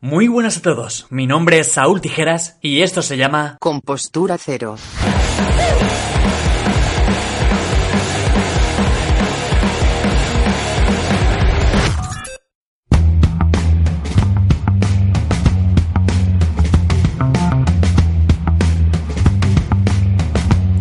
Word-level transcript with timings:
muy 0.00 0.28
buenas 0.28 0.58
a 0.58 0.62
todos, 0.62 1.06
mi 1.08 1.26
nombre 1.26 1.58
es 1.58 1.72
Saúl 1.72 2.00
Tijeras 2.02 2.58
y 2.60 2.82
esto 2.82 3.00
se 3.00 3.16
llama 3.16 3.56
Compostura 3.58 4.36
Cero. 4.38 4.76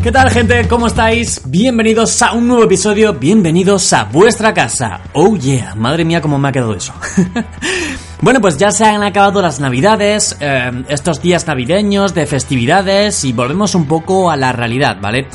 ¿Qué 0.05 0.11
tal 0.11 0.29
gente? 0.29 0.67
¿Cómo 0.67 0.85
estáis? 0.85 1.41
Bienvenidos 1.45 2.21
a 2.21 2.33
un 2.33 2.47
nuevo 2.47 2.63
episodio, 2.63 3.13
bienvenidos 3.13 3.91
a 3.91 4.03
vuestra 4.03 4.53
casa. 4.53 5.01
Oh 5.13 5.35
yeah, 5.35 5.73
madre 5.73 6.05
mía 6.05 6.21
cómo 6.21 6.37
me 6.37 6.47
ha 6.47 6.51
quedado 6.51 6.75
eso. 6.75 6.93
bueno, 8.25 8.41
pues 8.41 8.57
ya 8.57 8.71
se 8.71 8.83
han 8.85 9.03
acabado 9.03 9.39
las 9.39 9.59
navidades, 9.59 10.35
eh, 10.39 10.71
estos 10.89 11.21
días 11.21 11.45
navideños 11.45 12.15
de 12.15 12.25
festividades 12.25 13.23
y 13.23 13.33
volvemos 13.33 13.75
un 13.75 13.85
poco 13.85 14.31
a 14.31 14.35
la 14.35 14.51
realidad, 14.51 14.97
¿vale? 14.99 15.27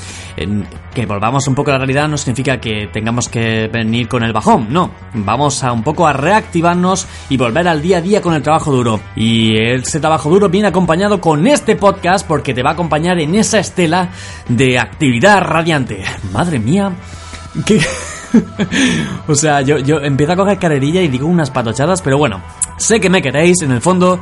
que 0.93 1.07
volvamos 1.07 1.47
un 1.47 1.55
poco 1.55 1.71
a 1.71 1.75
la 1.75 1.79
realidad 1.79 2.09
no 2.09 2.19
significa 2.19 2.59
que 2.61 2.89
tengamos 2.93 3.29
que 3.29 3.69
venir 3.69 4.09
con 4.09 4.25
el 4.25 4.33
bajón, 4.33 4.67
no. 4.71 4.91
Vamos 5.15 5.63
a 5.63 5.71
un 5.71 5.85
poco 5.85 6.05
a 6.05 6.13
reactivarnos 6.13 7.07
y 7.29 7.37
volver 7.37 7.69
al 7.69 7.81
día 7.81 7.99
a 7.99 8.01
día 8.01 8.21
con 8.21 8.35
el 8.35 8.43
trabajo 8.43 8.73
duro. 8.73 8.99
Y 9.15 9.57
ese 9.57 10.01
trabajo 10.01 10.29
duro 10.29 10.49
viene 10.49 10.67
acompañado 10.67 11.21
con 11.21 11.47
este 11.47 11.77
podcast 11.77 12.27
porque 12.27 12.55
te 12.55 12.65
va 12.65 12.71
a 12.71 12.73
acompañar 12.73 13.21
en 13.21 13.37
esa 13.37 13.61
estela 13.61 14.11
de 14.49 14.81
actividad 14.81 15.41
radiante. 15.43 16.03
Madre 16.33 16.59
mía, 16.59 16.91
qué... 17.65 17.81
o 19.27 19.35
sea, 19.35 19.61
yo, 19.61 19.79
yo 19.79 19.99
empiezo 20.01 20.33
a 20.33 20.37
coger 20.37 20.59
carerilla 20.59 21.03
y 21.03 21.09
digo 21.09 21.27
unas 21.27 21.51
patochadas, 21.51 22.03
pero 22.03 22.19
bueno, 22.19 22.41
Sé 22.81 22.99
que 22.99 23.11
me 23.11 23.21
queréis 23.21 23.61
en 23.61 23.73
el 23.73 23.83
fondo. 23.83 24.19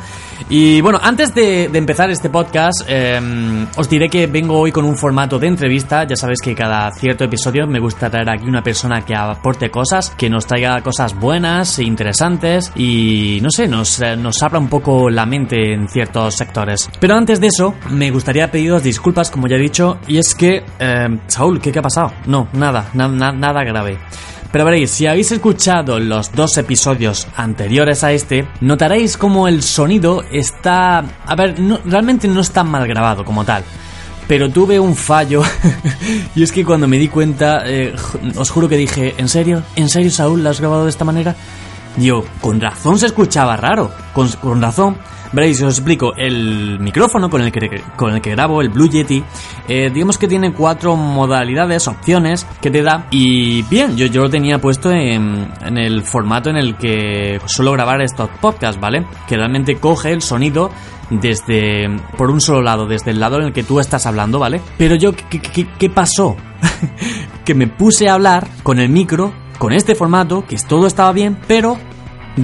Y 0.51 0.81
bueno, 0.81 0.99
antes 1.01 1.33
de, 1.33 1.67
empezar 1.73 2.11
este 2.11 2.29
podcast, 2.29 2.83
em, 2.89 3.69
os 3.77 3.89
diré 3.89 4.09
que 4.09 4.27
vengo 4.27 4.59
hoy 4.59 4.73
con 4.73 4.85
un 4.85 4.97
formato 4.97 5.39
de 5.39 5.47
entrevista. 5.47 6.05
Ya 6.05 6.17
sabéis 6.17 6.41
que 6.43 6.57
cada 6.57 6.91
cierto 6.91 7.23
episodio 7.23 7.69
me 7.69 7.79
gusta 7.79 8.11
traer 8.11 8.29
aquí 8.29 8.47
una 8.47 8.61
persona 8.61 9.03
que 9.03 9.15
aporte 9.15 9.71
cosas, 9.71 10.11
que 10.11 10.29
nos 10.29 10.45
traiga 10.49 10.81
cosas 10.83 11.15
buenas 11.15 11.79
e 11.79 11.85
interesantes 11.85 12.73
y 12.75 13.39
no 13.43 13.51
sé, 13.51 13.69
nos, 13.69 14.03
eh, 14.03 14.17
nos 14.17 14.43
abra 14.43 14.59
un 14.59 14.69
poco 14.69 15.09
la 15.09 15.25
mente 15.25 15.73
en 15.73 15.89
ciertos 15.89 16.35
sectores. 16.35 16.91
Pero 16.99 17.15
antes 17.15 17.41
de 17.41 17.47
eso, 17.47 17.77
me 17.91 18.11
gustaría 18.11 18.51
pediros 18.51 18.83
disculpas, 18.83 19.31
como 19.31 19.47
ya 19.47 19.55
he 19.55 19.61
dicho, 19.61 19.99
y 20.09 20.19
es 20.19 20.35
que, 20.35 20.65
em, 20.81 21.21
Saúl, 21.29 21.61
¿qué, 21.61 21.73
ha 21.79 21.83
pasado? 21.83 22.13
No, 22.27 22.49
nada, 22.55 22.91
nada 22.93 23.63
grave. 23.63 23.98
Pero 24.51 24.65
veréis, 24.65 24.91
si 24.91 25.07
habéis 25.07 25.31
escuchado 25.31 26.01
los 26.01 26.33
dos 26.33 26.57
episodios 26.57 27.29
anteriores 27.37 28.03
a 28.03 28.13
este, 28.13 28.49
notaréis 28.61 29.17
como 29.19 29.47
el 29.47 29.63
sonido 29.63 30.25
está... 30.33 31.05
A 31.27 31.37
ver, 31.37 31.55
realmente 31.85 32.29
no 32.29 32.41
está 32.41 32.65
mal 32.65 32.89
grabado 32.89 33.25
como 33.25 33.45
tal. 33.45 33.63
Pero 34.27 34.51
tuve 34.51 34.81
un 34.81 34.95
fallo 34.95 35.43
y 36.35 36.43
es 36.43 36.53
que 36.53 36.65
cuando 36.65 36.89
me 36.89 36.99
di 36.99 37.09
cuenta, 37.09 37.63
eh, 37.67 37.95
os 38.37 38.51
juro 38.51 38.69
que 38.69 38.77
dije, 38.77 39.15
¿en 39.19 39.29
serio? 39.29 39.63
¿En 39.77 39.89
serio 39.89 40.11
Saúl 40.11 40.43
lo 40.43 40.51
has 40.51 40.61
grabado 40.61 40.85
de 40.85 40.91
esta 40.91 41.05
manera? 41.05 41.37
Yo, 41.99 42.25
con 42.41 42.61
razón 42.61 42.99
se 42.99 43.07
escuchaba 43.07 43.57
raro, 43.57 43.91
con, 44.13 44.29
con 44.33 44.61
razón. 44.61 44.97
Veréis, 45.33 45.61
os 45.63 45.75
explico. 45.79 46.15
El 46.17 46.79
micrófono 46.81 47.29
con 47.29 47.43
el 47.43 47.53
que, 47.53 47.83
con 47.97 48.15
el 48.15 48.21
que 48.21 48.31
grabo, 48.31 48.63
el 48.63 48.71
Blue 48.71 48.89
Yeti, 48.89 49.23
eh, 49.69 49.91
digamos 49.93 50.17
que 50.17 50.27
tiene 50.27 50.53
cuatro 50.55 50.97
modalidades, 50.97 51.87
opciones 51.87 52.47
que 52.63 52.71
te 52.71 52.83
da. 52.83 53.07
Y 53.11 53.63
bien, 53.63 53.97
yo, 53.97 54.07
yo 54.07 54.23
lo 54.23 54.31
tenía 54.31 54.59
puesto 54.59 54.91
en, 54.91 55.49
en 55.61 55.77
el 55.77 56.03
formato 56.03 56.49
en 56.51 56.57
el 56.57 56.77
que 56.77 57.41
suelo 57.47 57.73
grabar 57.73 58.01
estos 58.01 58.31
podcasts, 58.41 58.81
¿vale? 58.81 59.05
Que 59.27 59.37
realmente 59.37 59.77
coge 59.77 60.13
el 60.13 60.23
sonido 60.23 60.71
desde 61.11 61.89
por 62.17 62.31
un 62.31 62.41
solo 62.41 62.63
lado, 62.63 62.87
desde 62.87 63.11
el 63.11 63.21
lado 63.21 63.39
en 63.39 63.45
el 63.47 63.53
que 63.53 63.65
tú 63.65 63.81
estás 63.81 64.07
hablando, 64.07 64.39
¿vale? 64.39 64.61
Pero 64.79 64.95
yo, 64.95 65.13
¿qué, 65.13 65.41
qué, 65.41 65.69
qué 65.79 65.91
pasó? 65.91 66.37
que 67.45 67.55
me 67.55 67.67
puse 67.67 68.09
a 68.09 68.15
hablar 68.15 68.47
con 68.63 68.79
el 68.79 68.89
micro, 68.89 69.33
con 69.59 69.73
este 69.73 69.95
formato, 69.95 70.45
que 70.47 70.57
todo 70.57 70.87
estaba 70.87 71.13
bien, 71.13 71.39
pero 71.47 71.79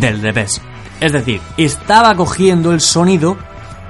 del 0.00 0.21
revés. 0.21 0.60
Es 1.00 1.12
decir, 1.12 1.41
estaba 1.56 2.15
cogiendo 2.15 2.72
el 2.72 2.81
sonido 2.81 3.37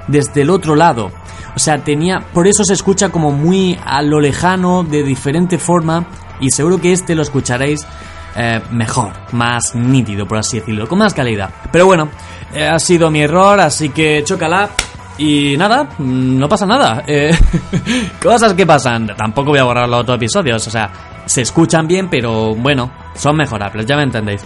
desde 0.07 0.41
el 0.41 0.49
otro 0.49 0.75
lado. 0.75 1.11
O 1.55 1.59
sea, 1.59 1.77
tenía. 1.83 2.19
Por 2.33 2.47
eso 2.47 2.63
se 2.63 2.73
escucha 2.73 3.09
como 3.09 3.31
muy 3.31 3.77
a 3.83 4.01
lo 4.01 4.19
lejano, 4.19 4.83
de 4.83 5.03
diferente 5.03 5.57
forma. 5.57 6.05
Y 6.39 6.49
seguro 6.51 6.79
que 6.79 6.91
este 6.91 7.15
lo 7.15 7.21
escucharéis 7.21 7.85
eh, 8.35 8.61
mejor, 8.71 9.13
más 9.31 9.73
nítido, 9.75 10.27
por 10.27 10.39
así 10.39 10.59
decirlo, 10.59 10.87
con 10.87 10.99
más 10.99 11.13
calidad. 11.13 11.49
Pero 11.71 11.85
bueno, 11.85 12.09
eh, 12.53 12.67
ha 12.67 12.79
sido 12.79 13.09
mi 13.09 13.21
error, 13.21 13.59
así 13.59 13.89
que 13.89 14.23
chócala. 14.25 14.69
Y 15.17 15.55
nada, 15.57 15.85
mm, 15.97 16.37
no 16.37 16.49
pasa 16.49 16.65
nada. 16.65 17.03
Eh, 17.07 17.31
cosas 18.21 18.53
que 18.53 18.65
pasan. 18.65 19.15
Tampoco 19.15 19.51
voy 19.51 19.59
a 19.59 19.63
borrar 19.63 19.87
los 19.87 20.01
otros 20.01 20.17
episodios. 20.17 20.67
O 20.67 20.69
sea, 20.69 20.91
se 21.25 21.41
escuchan 21.41 21.87
bien, 21.87 22.09
pero 22.09 22.53
bueno, 22.55 22.91
son 23.15 23.37
mejorables, 23.37 23.85
ya 23.85 23.95
me 23.95 24.03
entendéis. 24.03 24.43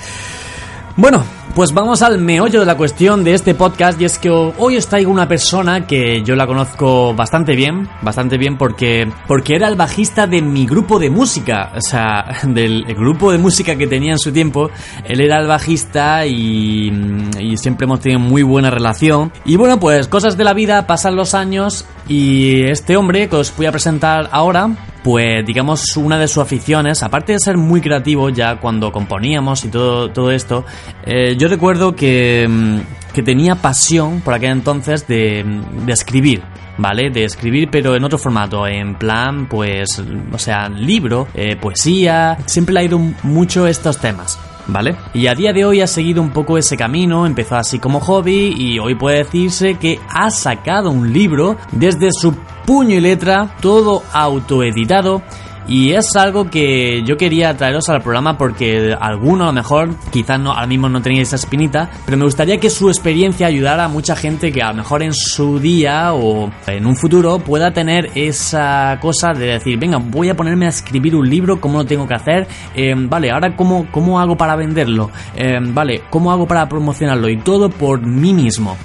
Bueno, 0.96 1.24
pues 1.56 1.74
vamos 1.74 2.02
al 2.02 2.20
meollo 2.20 2.60
de 2.60 2.66
la 2.66 2.78
cuestión 2.78 3.24
de 3.24 3.34
este 3.34 3.56
podcast 3.56 4.00
y 4.02 4.06
es 4.06 4.20
que 4.20 4.30
hoy 4.30 4.78
os 4.78 4.88
traigo 4.88 5.12
una 5.12 5.28
persona 5.28 5.88
que 5.88 6.22
yo 6.24 6.36
la 6.36 6.46
conozco 6.46 7.14
bastante 7.14 7.56
bien, 7.56 7.88
bastante 8.02 8.38
bien 8.38 8.58
porque 8.58 9.10
porque 9.28 9.56
era 9.56 9.68
el 9.68 9.76
bajista 9.76 10.28
de 10.28 10.42
mi 10.42 10.66
grupo 10.66 11.00
de 11.00 11.10
música, 11.10 11.72
o 11.76 11.82
sea, 11.82 12.26
del 12.44 12.84
grupo 12.96 13.32
de 13.32 13.38
música 13.38 13.76
que 13.76 13.88
tenía 13.88 14.12
en 14.12 14.20
su 14.20 14.32
tiempo, 14.32 14.70
él 15.06 15.22
era 15.22 15.40
el 15.40 15.48
bajista 15.48 16.26
y, 16.26 16.92
y 17.40 17.58
siempre 17.58 17.86
hemos 17.86 18.02
tenido 18.02 18.20
muy 18.20 18.44
buena 18.44 18.70
relación. 18.70 19.32
Y 19.46 19.56
bueno, 19.56 19.80
pues 19.80 20.08
cosas 20.08 20.38
de 20.38 20.44
la 20.44 20.54
vida, 20.54 20.86
pasan 20.88 21.16
los 21.16 21.34
años 21.34 21.86
y 22.08 22.64
este 22.64 22.98
hombre 22.98 23.30
que 23.30 23.38
os 23.38 23.56
voy 23.56 23.66
a 23.66 23.72
presentar 23.72 24.30
ahora 24.32 24.70
pues 25.04 25.46
digamos 25.46 25.98
una 25.98 26.18
de 26.18 26.28
sus 26.28 26.40
aficiones, 26.40 27.04
aparte 27.04 27.34
de 27.34 27.40
ser 27.40 27.58
muy 27.58 27.82
creativo 27.82 28.30
ya 28.30 28.60
cuando 28.60 28.92
componíamos 28.92 29.66
y 29.66 29.70
todo, 29.70 30.12
todo 30.12 30.32
esto, 30.32 30.66
eh, 31.06 31.36
yo 31.38 31.48
recuerdo 31.48 31.96
que, 31.96 32.48
mm, 32.50 33.14
que, 33.14 33.24
tenía 33.24 33.56
pasión 33.56 34.22
por 34.22 34.34
aquel 34.34 34.52
entonces 34.52 35.08
de, 35.08 35.44
de 35.86 35.94
escribir. 35.94 36.42
¿vale? 36.78 37.10
De 37.10 37.26
escribir, 37.26 37.70
pero 37.70 37.96
en 37.96 38.04
otro 38.04 38.18
formato, 38.18 38.66
en 38.66 38.96
plan, 38.96 39.48
pues, 39.48 40.02
o 40.32 40.38
sea, 40.38 40.70
libro, 40.70 41.28
eh, 41.34 41.58
poesía, 41.58 42.38
siempre 42.46 42.74
le 42.74 42.80
ha 42.80 42.84
ido 42.84 43.00
mucho 43.24 43.68
estos 43.68 44.00
temas. 44.00 44.40
¿vale? 44.70 44.96
Y 45.14 45.28
a 45.28 45.36
día 45.36 45.52
de 45.52 45.66
hoy 45.66 45.82
ha 45.82 45.88
seguido 45.88 46.22
un 46.22 46.30
poco 46.30 46.58
ese 46.58 46.78
camino, 46.78 47.26
empezó 47.26 47.56
así 47.56 47.80
como 47.80 48.00
hobby 48.00 48.54
y 48.58 48.80
hoy 48.80 48.96
puede 48.96 49.20
decirse 49.20 49.76
que 49.76 50.00
ha 50.10 50.30
sacado 50.30 50.92
un 50.92 51.12
libro 51.12 51.58
desde 51.72 52.10
su 52.12 52.36
puño 52.70 52.98
y 52.98 53.02
letra, 53.02 53.56
todo 53.62 54.04
autoeditado 54.14 55.24
y 55.68 55.94
es 55.94 56.16
algo 56.16 56.52
que 56.52 57.02
yo 57.04 57.18
quería 57.18 57.58
traeros 57.58 57.90
al 57.90 58.04
programa 58.04 58.38
porque 58.38 58.96
alguno 59.00 59.46
a 59.46 59.48
lo 59.48 59.54
mejor, 59.54 59.96
quizás 60.12 60.40
no, 60.40 60.52
ahora 60.52 60.68
mismo 60.68 60.88
no 60.88 61.02
tenéis 61.02 61.30
esa 61.30 61.38
espinita, 61.38 61.90
pero 62.06 62.16
me 62.16 62.26
gustaría 62.26 62.60
que 62.60 62.70
su 62.70 62.90
experiencia 62.90 63.48
ayudara 63.48 63.86
a 63.86 63.88
mucha 63.88 64.16
gente 64.16 64.52
que 64.52 64.62
a 64.62 64.70
lo 64.70 64.76
mejor 64.76 65.02
en 65.02 65.16
su 65.16 65.58
día 65.58 66.14
o 66.14 66.52
en 66.68 66.86
un 66.86 66.96
futuro 66.96 67.40
pueda 67.40 67.72
tener 67.72 68.12
esa 68.14 69.00
cosa 69.02 69.34
de 69.34 69.48
decir, 69.48 69.80
venga, 69.80 69.98
voy 69.98 70.30
a 70.30 70.36
ponerme 70.36 70.68
a 70.68 70.70
escribir 70.70 71.16
un 71.16 71.28
libro, 71.28 71.60
¿cómo 71.60 71.80
lo 71.80 71.86
tengo 71.86 72.08
que 72.08 72.14
hacer? 72.14 72.48
Eh, 72.76 72.94
vale, 72.96 73.32
ahora 73.32 73.56
¿cómo, 73.56 73.88
cómo 73.90 74.20
hago 74.20 74.38
para 74.38 74.56
venderlo? 74.56 75.10
Eh, 75.36 75.58
vale, 75.60 76.04
¿cómo 76.12 76.32
hago 76.32 76.48
para 76.48 76.70
promocionarlo? 76.70 77.30
Y 77.30 77.38
todo 77.38 77.72
por 77.72 78.06
mí 78.06 78.32
mismo. 78.32 78.78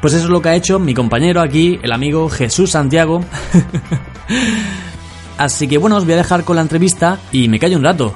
Pues 0.00 0.14
eso 0.14 0.24
es 0.24 0.30
lo 0.30 0.40
que 0.40 0.48
ha 0.48 0.54
hecho 0.54 0.78
mi 0.78 0.94
compañero 0.94 1.42
aquí, 1.42 1.78
el 1.82 1.92
amigo 1.92 2.28
Jesús 2.30 2.70
Santiago. 2.70 3.22
Así 5.38 5.68
que 5.68 5.76
bueno, 5.76 5.96
os 5.96 6.04
voy 6.04 6.14
a 6.14 6.18
dejar 6.18 6.44
con 6.44 6.56
la 6.56 6.62
entrevista 6.62 7.18
y 7.32 7.48
me 7.48 7.58
callo 7.58 7.76
un 7.76 7.84
rato. 7.84 8.14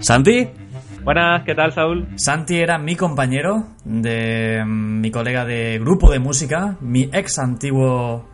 Santi. 0.00 0.48
Buenas, 1.04 1.44
¿qué 1.44 1.54
tal, 1.54 1.72
Saúl? 1.72 2.08
Santi 2.16 2.56
era 2.56 2.78
mi 2.78 2.96
compañero 2.96 3.68
de 3.84 4.64
mi 4.66 5.10
colega 5.10 5.44
de 5.44 5.78
grupo 5.78 6.10
de 6.10 6.18
música, 6.18 6.76
mi 6.80 7.08
ex 7.12 7.38
antiguo 7.38 8.28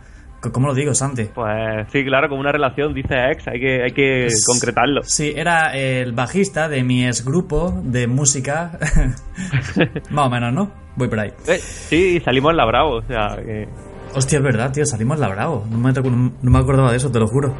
¿Cómo 0.52 0.68
lo 0.68 0.74
digo, 0.74 0.94
Santi? 0.94 1.24
Pues 1.34 1.86
sí, 1.90 2.04
claro, 2.04 2.28
como 2.28 2.40
una 2.40 2.52
relación, 2.52 2.94
dice 2.94 3.14
ex, 3.30 3.48
hay 3.48 3.60
que, 3.60 3.82
hay 3.84 3.92
que 3.92 4.28
concretarlo. 4.46 5.02
Sí, 5.04 5.32
era 5.34 5.72
el 5.74 6.12
bajista 6.12 6.68
de 6.68 6.82
mi 6.84 7.06
ex 7.06 7.24
grupo 7.24 7.80
de 7.82 8.06
música. 8.06 8.78
Más 10.10 10.26
o 10.26 10.30
menos, 10.30 10.52
¿no? 10.52 10.70
Voy 10.96 11.08
por 11.08 11.20
ahí. 11.20 11.32
Eh, 11.46 11.58
sí, 11.58 12.20
salimos 12.24 12.52
en 12.52 12.56
la 12.56 12.66
Bravo, 12.66 12.96
o 12.96 13.02
sea 13.02 13.36
que... 13.36 13.68
Hostia, 14.14 14.38
es 14.38 14.44
verdad, 14.44 14.70
tío, 14.72 14.86
salimos 14.86 15.16
en 15.16 15.22
la 15.22 15.28
Bravo. 15.28 15.66
No 15.68 15.78
me, 15.78 15.92
no 15.92 16.50
me 16.50 16.58
acordaba 16.58 16.90
de 16.90 16.98
eso, 16.98 17.10
te 17.10 17.18
lo 17.18 17.26
juro. 17.26 17.52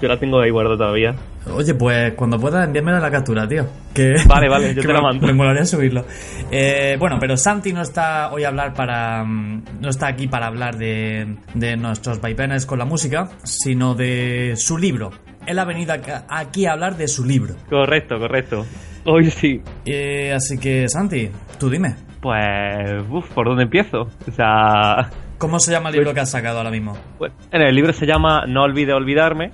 Yo 0.00 0.08
la 0.08 0.18
tengo 0.18 0.40
ahí 0.40 0.50
guardada 0.50 0.76
todavía. 0.76 1.14
Oye, 1.52 1.74
pues 1.74 2.14
cuando 2.14 2.38
puedas 2.38 2.64
envíame 2.66 2.92
la 2.92 3.10
captura, 3.10 3.46
tío. 3.46 3.66
Que, 3.92 4.14
vale, 4.26 4.48
vale, 4.48 4.74
yo 4.74 4.82
te 4.86 4.92
la 4.92 5.00
mando. 5.00 5.26
Me 5.26 5.32
molaría 5.32 5.64
subirlo. 5.64 6.04
Eh, 6.50 6.96
bueno, 6.98 7.18
pero 7.20 7.36
Santi 7.36 7.72
no 7.72 7.82
está 7.82 8.32
hoy 8.32 8.44
a 8.44 8.48
hablar 8.48 8.74
para. 8.74 9.24
Mm, 9.24 9.62
no 9.80 9.88
está 9.88 10.08
aquí 10.08 10.26
para 10.26 10.46
hablar 10.46 10.76
de, 10.76 11.36
de 11.54 11.76
nuestros 11.76 12.20
vaivenes 12.20 12.66
con 12.66 12.78
la 12.78 12.84
música, 12.84 13.28
sino 13.44 13.94
de 13.94 14.54
su 14.56 14.78
libro. 14.78 15.10
Él 15.46 15.58
ha 15.58 15.64
venido 15.64 15.94
aquí 16.28 16.66
a 16.66 16.72
hablar 16.72 16.96
de 16.96 17.06
su 17.06 17.24
libro. 17.24 17.54
Correcto, 17.68 18.18
correcto. 18.18 18.64
Hoy 19.04 19.30
sí. 19.30 19.60
Eh, 19.84 20.32
así 20.32 20.58
que, 20.58 20.88
Santi, 20.88 21.28
tú 21.58 21.68
dime. 21.68 21.94
Pues, 22.20 23.04
uff, 23.10 23.30
¿por 23.34 23.46
dónde 23.46 23.64
empiezo? 23.64 24.08
O 24.26 24.32
sea, 24.34 25.10
¿Cómo 25.44 25.60
se 25.60 25.72
llama 25.72 25.90
el 25.90 25.96
libro 25.96 26.14
que 26.14 26.20
has 26.20 26.30
sacado 26.30 26.56
ahora 26.56 26.70
mismo? 26.70 26.96
Pues, 27.18 27.30
en 27.52 27.60
el 27.60 27.74
libro 27.74 27.92
se 27.92 28.06
llama 28.06 28.46
No 28.46 28.62
olvide 28.62 28.94
olvidarme, 28.94 29.50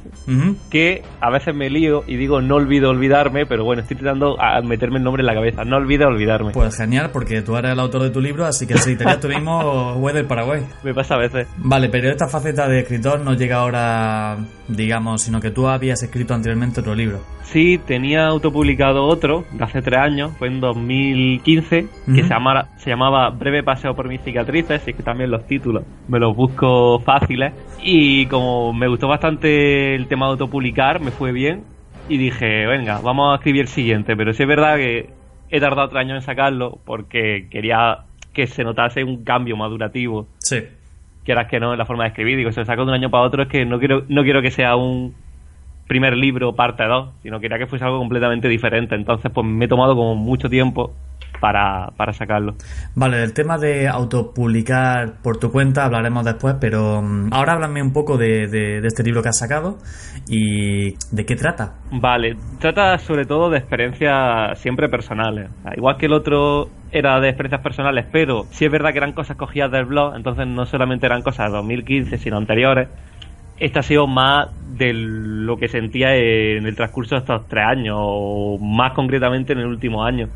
que 0.70 1.02
a 1.20 1.30
veces 1.30 1.52
me 1.52 1.68
lío 1.68 2.04
y 2.06 2.14
digo 2.14 2.40
no 2.40 2.54
olvide 2.54 2.86
olvidarme, 2.86 3.44
pero 3.44 3.64
bueno, 3.64 3.82
estoy 3.82 3.96
tratando 3.96 4.40
a 4.40 4.60
meterme 4.62 4.98
el 4.98 5.02
nombre 5.02 5.22
en 5.22 5.26
la 5.26 5.34
cabeza. 5.34 5.64
No 5.64 5.78
olvide 5.78 6.04
olvidarme. 6.04 6.52
Pues 6.52 6.76
genial, 6.76 7.10
porque 7.12 7.42
tú 7.42 7.56
eres 7.56 7.72
el 7.72 7.80
autor 7.80 8.04
de 8.04 8.10
tu 8.10 8.20
libro, 8.20 8.46
así 8.46 8.68
que 8.68 8.78
si 8.78 8.94
tenías 8.94 9.18
tú 9.18 9.26
mismo, 9.26 9.58
o 9.96 10.12
del 10.12 10.26
Paraguay. 10.26 10.62
Me 10.84 10.94
pasa 10.94 11.16
a 11.16 11.18
veces. 11.18 11.48
Vale, 11.56 11.88
pero 11.88 12.08
esta 12.08 12.28
faceta 12.28 12.68
de 12.68 12.78
escritor 12.78 13.18
no 13.18 13.34
llega 13.34 13.56
ahora, 13.56 14.38
digamos, 14.68 15.22
sino 15.22 15.40
que 15.40 15.50
tú 15.50 15.66
habías 15.66 16.00
escrito 16.04 16.34
anteriormente 16.34 16.82
otro 16.82 16.94
libro. 16.94 17.20
Sí, 17.42 17.80
tenía 17.84 18.28
autopublicado 18.28 19.06
otro 19.06 19.44
de 19.50 19.64
hace 19.64 19.82
tres 19.82 19.98
años, 19.98 20.32
fue 20.38 20.46
en 20.46 20.60
2015, 20.60 21.88
que 22.14 22.22
se, 22.22 22.28
llamaba, 22.28 22.68
se 22.76 22.90
llamaba 22.90 23.30
Breve 23.30 23.64
Paseo 23.64 23.96
por 23.96 24.06
mis 24.06 24.20
cicatrices, 24.22 24.86
y 24.86 24.92
que 24.92 25.02
también 25.02 25.32
los 25.32 25.44
títulos 25.48 25.79
me 26.08 26.18
los 26.18 26.36
busco 26.36 27.00
fáciles. 27.00 27.52
Y 27.82 28.26
como 28.26 28.72
me 28.72 28.88
gustó 28.88 29.08
bastante 29.08 29.94
el 29.94 30.06
tema 30.06 30.26
de 30.26 30.32
autopublicar, 30.32 31.00
me 31.00 31.10
fue 31.10 31.32
bien, 31.32 31.64
y 32.08 32.18
dije, 32.18 32.66
venga, 32.66 33.00
vamos 33.00 33.32
a 33.32 33.36
escribir 33.36 33.62
el 33.62 33.68
siguiente, 33.68 34.16
pero 34.16 34.32
sí 34.32 34.42
es 34.42 34.48
verdad 34.48 34.76
que 34.76 35.10
he 35.48 35.60
tardado 35.60 35.88
tres 35.88 36.00
años 36.00 36.16
en 36.16 36.22
sacarlo 36.22 36.78
porque 36.84 37.46
quería 37.50 38.00
que 38.32 38.46
se 38.46 38.64
notase 38.64 39.04
un 39.04 39.24
cambio 39.24 39.56
madurativo. 39.56 40.26
Sí. 40.38 40.58
Quieras 41.24 41.48
que 41.48 41.60
no 41.60 41.72
en 41.72 41.78
la 41.78 41.86
forma 41.86 42.04
de 42.04 42.08
escribir, 42.08 42.36
digo, 42.36 42.50
si 42.50 42.60
lo 42.60 42.66
saco 42.66 42.82
de 42.82 42.88
un 42.88 42.94
año 42.94 43.10
para 43.10 43.24
otro 43.24 43.42
es 43.44 43.48
que 43.48 43.64
no 43.64 43.78
quiero, 43.78 44.04
no 44.08 44.22
quiero 44.22 44.42
que 44.42 44.50
sea 44.50 44.76
un 44.76 45.14
primer 45.86 46.16
libro 46.16 46.54
parte 46.54 46.84
2, 46.84 47.10
sino 47.22 47.40
quería 47.40 47.58
que 47.58 47.66
fuese 47.66 47.84
algo 47.84 47.98
completamente 47.98 48.48
diferente. 48.48 48.94
Entonces, 48.94 49.30
pues 49.32 49.46
me 49.46 49.64
he 49.64 49.68
tomado 49.68 49.94
como 49.94 50.14
mucho 50.14 50.48
tiempo 50.48 50.92
para, 51.40 51.88
para 51.96 52.12
sacarlo. 52.12 52.54
Vale, 52.94 53.18
del 53.18 53.32
tema 53.32 53.58
de 53.58 53.88
autopublicar 53.88 55.20
por 55.22 55.38
tu 55.38 55.50
cuenta 55.50 55.84
hablaremos 55.84 56.24
después, 56.24 56.56
pero 56.60 57.02
mm, 57.02 57.32
ahora 57.32 57.54
háblame 57.54 57.82
un 57.82 57.92
poco 57.92 58.16
de, 58.16 58.46
de, 58.46 58.86
este 58.86 59.02
libro 59.02 59.22
que 59.22 59.30
has 59.30 59.38
sacado 59.38 59.78
y 60.28 60.94
de 61.10 61.24
qué 61.26 61.36
trata. 61.36 61.74
Vale, 61.90 62.36
trata 62.58 62.98
sobre 62.98 63.24
todo 63.24 63.50
de 63.50 63.58
experiencias 63.58 64.58
siempre 64.60 64.88
personales. 64.88 65.50
Igual 65.76 65.96
que 65.96 66.06
el 66.06 66.12
otro 66.12 66.68
era 66.92 67.20
de 67.20 67.28
experiencias 67.28 67.62
personales, 67.62 68.06
pero 68.12 68.44
sí 68.50 68.64
es 68.64 68.70
verdad 68.70 68.92
que 68.92 68.98
eran 68.98 69.12
cosas 69.12 69.36
cogidas 69.36 69.70
del 69.70 69.86
blog, 69.86 70.14
entonces 70.16 70.46
no 70.46 70.66
solamente 70.66 71.06
eran 71.06 71.22
cosas 71.22 71.50
de 71.50 71.56
2015, 71.56 72.18
sino 72.18 72.36
anteriores 72.36 72.88
esta 73.60 73.80
ha 73.80 73.82
sido 73.82 74.06
más 74.06 74.48
de 74.76 74.92
lo 74.94 75.58
que 75.58 75.68
sentía 75.68 76.16
en 76.16 76.66
el 76.66 76.74
transcurso 76.74 77.14
de 77.14 77.20
estos 77.20 77.46
tres 77.46 77.64
años, 77.66 77.96
o 78.00 78.58
más 78.58 78.94
concretamente 78.94 79.52
en 79.52 79.60
el 79.60 79.66
último 79.66 80.02
año. 80.02 80.28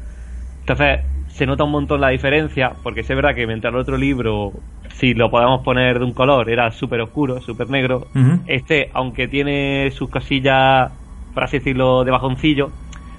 Entonces, 0.66 1.00
se 1.28 1.46
nota 1.46 1.64
un 1.64 1.72
montón 1.72 2.00
la 2.00 2.08
diferencia, 2.08 2.72
porque 2.82 3.00
es 3.00 3.08
verdad 3.08 3.34
que 3.34 3.46
mientras 3.46 3.72
el 3.72 3.80
otro 3.80 3.96
libro, 3.98 4.52
si 4.88 5.14
lo 5.14 5.30
podemos 5.30 5.62
poner 5.62 5.98
de 5.98 6.04
un 6.04 6.12
color, 6.12 6.48
era 6.48 6.70
súper 6.70 7.00
oscuro, 7.02 7.40
súper 7.40 7.68
negro, 7.68 8.06
este, 8.46 8.90
aunque 8.94 9.28
tiene 9.28 9.90
sus 9.90 10.08
cosillas, 10.08 10.92
por 11.34 11.44
así 11.44 11.58
decirlo, 11.58 12.04
de 12.04 12.10
bajoncillo, 12.12 12.70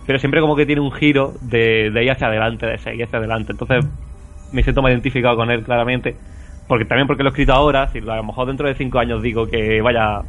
pero 0.08 0.18
siempre 0.18 0.42
como 0.42 0.56
que 0.56 0.66
tiene 0.66 0.82
un 0.82 0.92
giro 0.92 1.34
de, 1.42 1.92
de 1.92 2.00
ahí 2.00 2.10
hacia 2.10 2.28
adelante, 2.28 2.66
de 2.66 2.78
seguir 2.78 3.04
hacia 3.06 3.20
adelante. 3.20 3.52
Entonces, 3.52 3.86
me 4.52 4.64
siento 4.64 4.82
más 4.82 4.92
identificado 4.92 5.36
con 5.36 5.52
él 5.52 5.64
claramente 5.64 6.18
porque 6.68 6.86
también 6.86 7.08
porque 7.08 7.24
lo 7.24 7.30
he 7.30 7.32
escrito 7.32 7.54
ahora, 7.54 7.88
si 7.92 8.00
a 8.00 8.02
lo 8.02 8.24
mejor 8.24 8.48
dentro 8.48 8.68
de 8.68 8.76
cinco 8.76 9.00
años 9.00 9.22
digo 9.22 9.48
que 9.48 9.82
vaya 9.82 10.24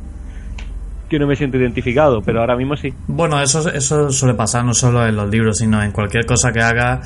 que 1.09 1.19
no 1.19 1.27
me 1.27 1.37
siento 1.37 1.57
identificado, 1.57 2.21
pero 2.23 2.41
ahora 2.41 2.57
mismo 2.57 2.77
sí. 2.77 2.93
Bueno, 3.07 3.41
eso, 3.41 3.69
eso 3.71 4.11
suele 4.11 4.35
pasar 4.35 4.65
no 4.65 4.75
solo 4.75 5.07
en 5.07 5.17
los 5.17 5.29
libros, 5.31 5.59
sino 5.59 5.83
en 5.83 5.93
cualquier 5.93 6.27
cosa 6.27 6.53
que 6.53 6.61
haga. 6.61 7.01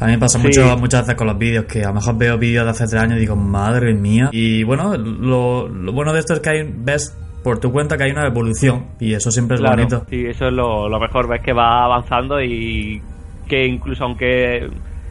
A 0.00 0.06
mí 0.06 0.12
me 0.12 0.18
pasa 0.18 0.38
mucho, 0.38 0.76
muchas 0.78 1.02
veces 1.02 1.14
con 1.16 1.26
los 1.26 1.38
vídeos, 1.38 1.64
que 1.64 1.82
a 1.84 1.88
lo 1.88 1.94
mejor 1.94 2.18
veo 2.18 2.38
vídeos 2.38 2.64
de 2.64 2.70
hace 2.70 2.86
tres 2.86 3.02
años 3.02 3.16
y 3.16 3.20
digo, 3.20 3.36
madre 3.36 3.94
mía. 3.94 4.28
Y 4.32 4.62
bueno, 4.64 4.96
lo, 4.96 5.68
bueno 5.92 6.12
de 6.12 6.20
esto 6.20 6.34
es 6.34 6.40
que 6.40 6.50
hay, 6.50 6.74
ves 6.76 7.16
por 7.42 7.58
tu 7.58 7.70
cuenta 7.70 7.96
que 7.96 8.04
hay 8.04 8.10
una 8.10 8.26
evolución 8.26 8.86
y 8.98 9.14
eso 9.14 9.30
siempre 9.30 9.56
es 9.56 9.62
bonito. 9.62 10.04
Sí, 10.10 10.26
eso 10.26 10.48
es 10.48 10.52
lo, 10.52 10.88
lo 10.88 11.00
mejor, 11.00 11.28
ves 11.28 11.40
que 11.42 11.52
va 11.52 11.84
avanzando 11.84 12.42
y 12.42 13.00
que 13.48 13.66
incluso 13.66 14.04
aunque 14.04 14.68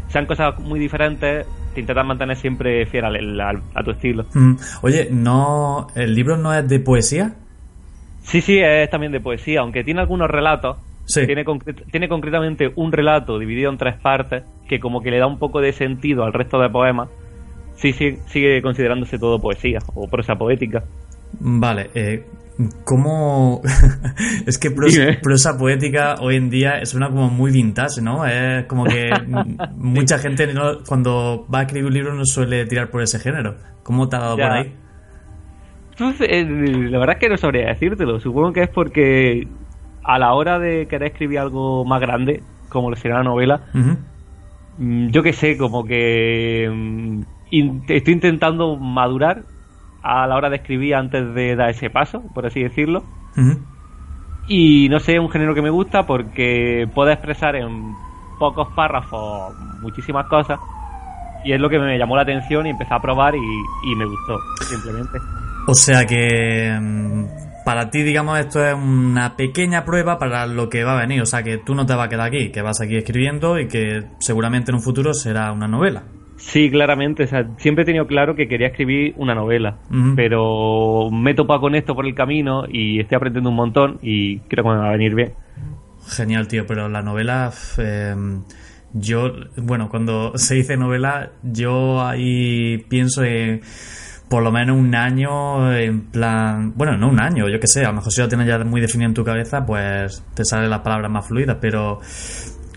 sean 0.09 0.25
cosas 0.25 0.59
muy 0.59 0.80
diferentes, 0.80 1.45
te 1.74 1.81
intentas 1.81 2.06
mantener 2.06 2.38
siempre 2.38 2.86
fiel 2.86 3.06
a 3.06 3.83
tu 3.83 3.92
estilo. 3.92 4.25
Mm. 4.33 4.56
Oye, 4.81 5.09
no, 5.12 5.88
¿el 5.95 6.13
libro 6.13 6.38
no 6.38 6.53
es 6.53 6.68
de 6.68 6.80
poesía? 6.80 7.36
Sí, 8.25 8.42
sí, 8.42 8.60
es 8.60 8.89
también 8.89 9.12
de 9.12 9.19
poesía, 9.19 9.62
aunque 9.62 9.83
tiene 9.83 10.01
algunos 10.01 10.30
relatos. 10.30 10.77
Tiene, 11.13 11.45
tiene 11.92 12.10
concretamente 12.10 12.72
un 12.75 12.92
relato 12.92 13.38
dividido 13.38 13.69
en 13.69 13.77
tres 13.77 13.95
partes 14.01 14.44
que 14.68 14.80
como 14.80 15.01
que 15.01 15.12
le 15.12 15.19
da 15.19 15.27
un 15.27 15.38
poco 15.38 15.62
de 15.62 15.72
sentido 15.72 16.24
al 16.24 16.33
resto 16.33 16.60
de 16.60 16.69
poemas. 16.69 17.10
Sí, 17.75 17.94
sí, 17.94 18.18
sigue 18.27 18.62
considerándose 18.63 19.19
todo 19.19 19.39
poesía 19.39 19.80
o 19.94 20.07
prosa 20.07 20.36
poética. 20.36 20.83
Vale, 21.39 21.92
eh, 21.94 22.25
¿Cómo.? 22.86 23.62
es 24.48 24.57
que 24.57 24.71
prosa, 24.71 25.57
poética 25.57 26.16
hoy 26.21 26.38
en 26.38 26.50
día 26.50 26.86
suena 26.86 27.10
como 27.10 27.30
muy 27.30 27.51
vintage, 27.51 28.01
¿no? 28.01 28.25
Es 28.25 28.66
como 28.66 28.86
que 28.86 29.12
mucha 29.75 30.18
gente 30.18 30.48
cuando 30.88 31.45
va 31.54 31.60
a 31.60 31.62
escribir 31.63 31.88
un 31.88 31.94
libro 31.94 32.16
no 32.16 32.25
suele 32.25 32.66
tirar 32.66 32.89
por 32.89 33.04
ese 33.04 33.19
género. 33.19 33.56
¿Cómo 33.83 34.07
te 34.07 34.16
ha 34.16 34.19
dado 34.19 34.38
por 34.38 34.45
ahí? 34.45 34.74
Eh, 36.00 36.45
la 36.89 37.00
verdad 37.00 37.15
es 37.15 37.19
que 37.19 37.30
no 37.30 37.38
sabría 37.38 37.68
decírtelo. 37.68 38.19
Supongo 38.19 38.53
que 38.53 38.63
es 38.63 38.69
porque 38.69 39.47
a 40.03 40.19
la 40.19 40.33
hora 40.33 40.59
de 40.59 40.88
querer 40.88 41.12
escribir 41.12 41.39
algo 41.39 41.86
más 41.86 42.01
grande, 42.01 42.44
como 42.69 42.89
lo 42.89 42.95
será 42.95 43.18
la 43.18 43.24
novela, 43.24 43.61
mm, 44.78 45.07
yo 45.07 45.23
qué 45.23 45.33
sé, 45.33 45.57
como 45.57 45.85
que 45.85 46.69
mm, 46.71 47.21
estoy 47.87 48.14
intentando 48.14 48.75
madurar 48.75 49.44
a 50.04 50.28
la 50.28 50.35
hora 50.35 50.49
de 50.49 50.57
escribir 50.57 50.95
antes 50.95 51.33
de 51.33 51.56
dar 51.56 51.69
ese 51.69 51.90
paso, 51.90 52.21
por 52.33 52.45
así 52.45 52.61
decirlo. 52.61 53.04
Y 54.47 54.87
no 54.90 54.99
sé, 54.99 55.14
es 55.14 55.19
un 55.19 55.30
género 55.30 55.56
que 55.56 55.61
me 55.61 55.71
gusta 55.71 56.06
porque 56.06 56.87
puede 56.94 57.14
expresar 57.14 57.56
en 57.56 57.95
pocos 58.37 58.68
párrafos 58.75 59.56
muchísimas 59.81 60.28
cosas. 60.28 60.59
Y 61.44 61.54
es 61.54 61.59
lo 61.59 61.69
que 61.69 61.80
me 61.80 61.97
llamó 61.97 62.16
la 62.16 62.23
atención 62.23 62.68
y 62.68 62.71
empecé 62.71 62.94
a 62.94 62.99
probar 62.99 63.35
y, 63.35 63.95
me 63.95 64.06
gustó, 64.06 64.40
simplemente. 64.61 65.19
O 65.68 65.74
sea 65.74 66.06
que 66.06 66.78
mm, 66.80 67.64
para 67.66 67.90
ti, 67.90 68.04
digamos, 68.04 68.40
esto 68.40 68.66
es 68.66 68.76
una 68.76 69.36
pequeña 69.36 69.84
prueba 69.84 70.19
para 70.19 70.45
lo 70.45 70.69
que 70.69 70.84
va 70.84 70.98
a 70.98 71.02
venir. 71.02 71.22
O 71.22 71.26
sea 71.26 71.44
que 71.44 71.57
tú 71.57 71.74
no 71.74 71.86
te 71.86 71.95
vas 71.95 72.06
a 72.06 72.10
quedar 72.10 72.28
aquí, 72.28 72.52
que 72.52 72.62
vas 72.62 72.80
aquí 72.81 72.95
escribiendo 72.95 73.60
y 73.60 73.68
que 73.68 74.04
seguramente 74.19 74.72
en 74.72 74.76
un 74.76 74.81
futuro 74.81 75.14
será 75.14 75.52
una 75.52 75.68
novela. 75.68 76.04
Sí, 76.38 76.69
claramente. 76.69 77.24
O 77.24 77.28
sea, 77.28 77.48
siempre 77.57 77.84
he 77.84 77.86
tenido 77.86 78.06
claro 78.06 78.36
que 78.36 78.48
quería 78.48 78.68
escribir 78.68 79.16
una 79.18 79.34
novela, 79.34 79.80
pero 80.16 81.10
me 81.12 81.31
he 81.31 81.34
topado 81.34 81.62
con 81.62 81.76
esto 81.76 81.95
por 81.95 82.06
el 82.06 82.14
camino 82.14 82.66
y 82.69 83.00
estoy 83.00 83.16
aprendiendo 83.16 83.50
un 83.50 83.56
montón 83.56 84.00
y 84.02 84.40
creo 84.42 84.64
que 84.64 84.69
me 84.69 84.78
va 84.78 84.90
a 84.90 84.92
venir 84.92 85.16
bien. 85.16 85.34
Genial, 86.07 86.48
tío, 86.48 86.66
pero 86.68 86.88
la 86.88 87.02
novela... 87.02 87.52
Em, 87.78 88.44
yo, 88.94 89.34
bueno, 89.57 89.90
cuando 89.90 90.34
se 90.38 90.56
dice 90.56 90.78
novela, 90.78 91.31
yo 91.44 92.02
ahí 92.06 92.78
pienso 92.90 93.24
en 93.24 93.62
por 94.35 94.44
lo 94.44 94.51
menos 94.51 94.77
un 94.77 94.94
año 94.94 95.73
en 95.73 96.07
plan, 96.07 96.73
bueno, 96.75 96.97
no 96.97 97.07
un 97.07 97.21
año, 97.21 97.47
yo 97.47 97.57
qué 97.57 97.68
sé, 97.68 97.85
a 97.85 97.87
lo 97.87 97.94
mejor 97.94 98.11
si 98.11 98.19
lo 98.19 98.27
tienes 98.27 98.45
ya 98.45 98.61
muy 98.65 98.81
definido 98.81 99.07
en 99.07 99.13
tu 99.13 99.23
cabeza, 99.23 99.65
pues 99.65 100.25
te 100.33 100.44
salen 100.44 100.69
las 100.69 100.81
palabras 100.81 101.09
más 101.09 101.25
fluidas, 101.25 101.56
pero 101.61 102.01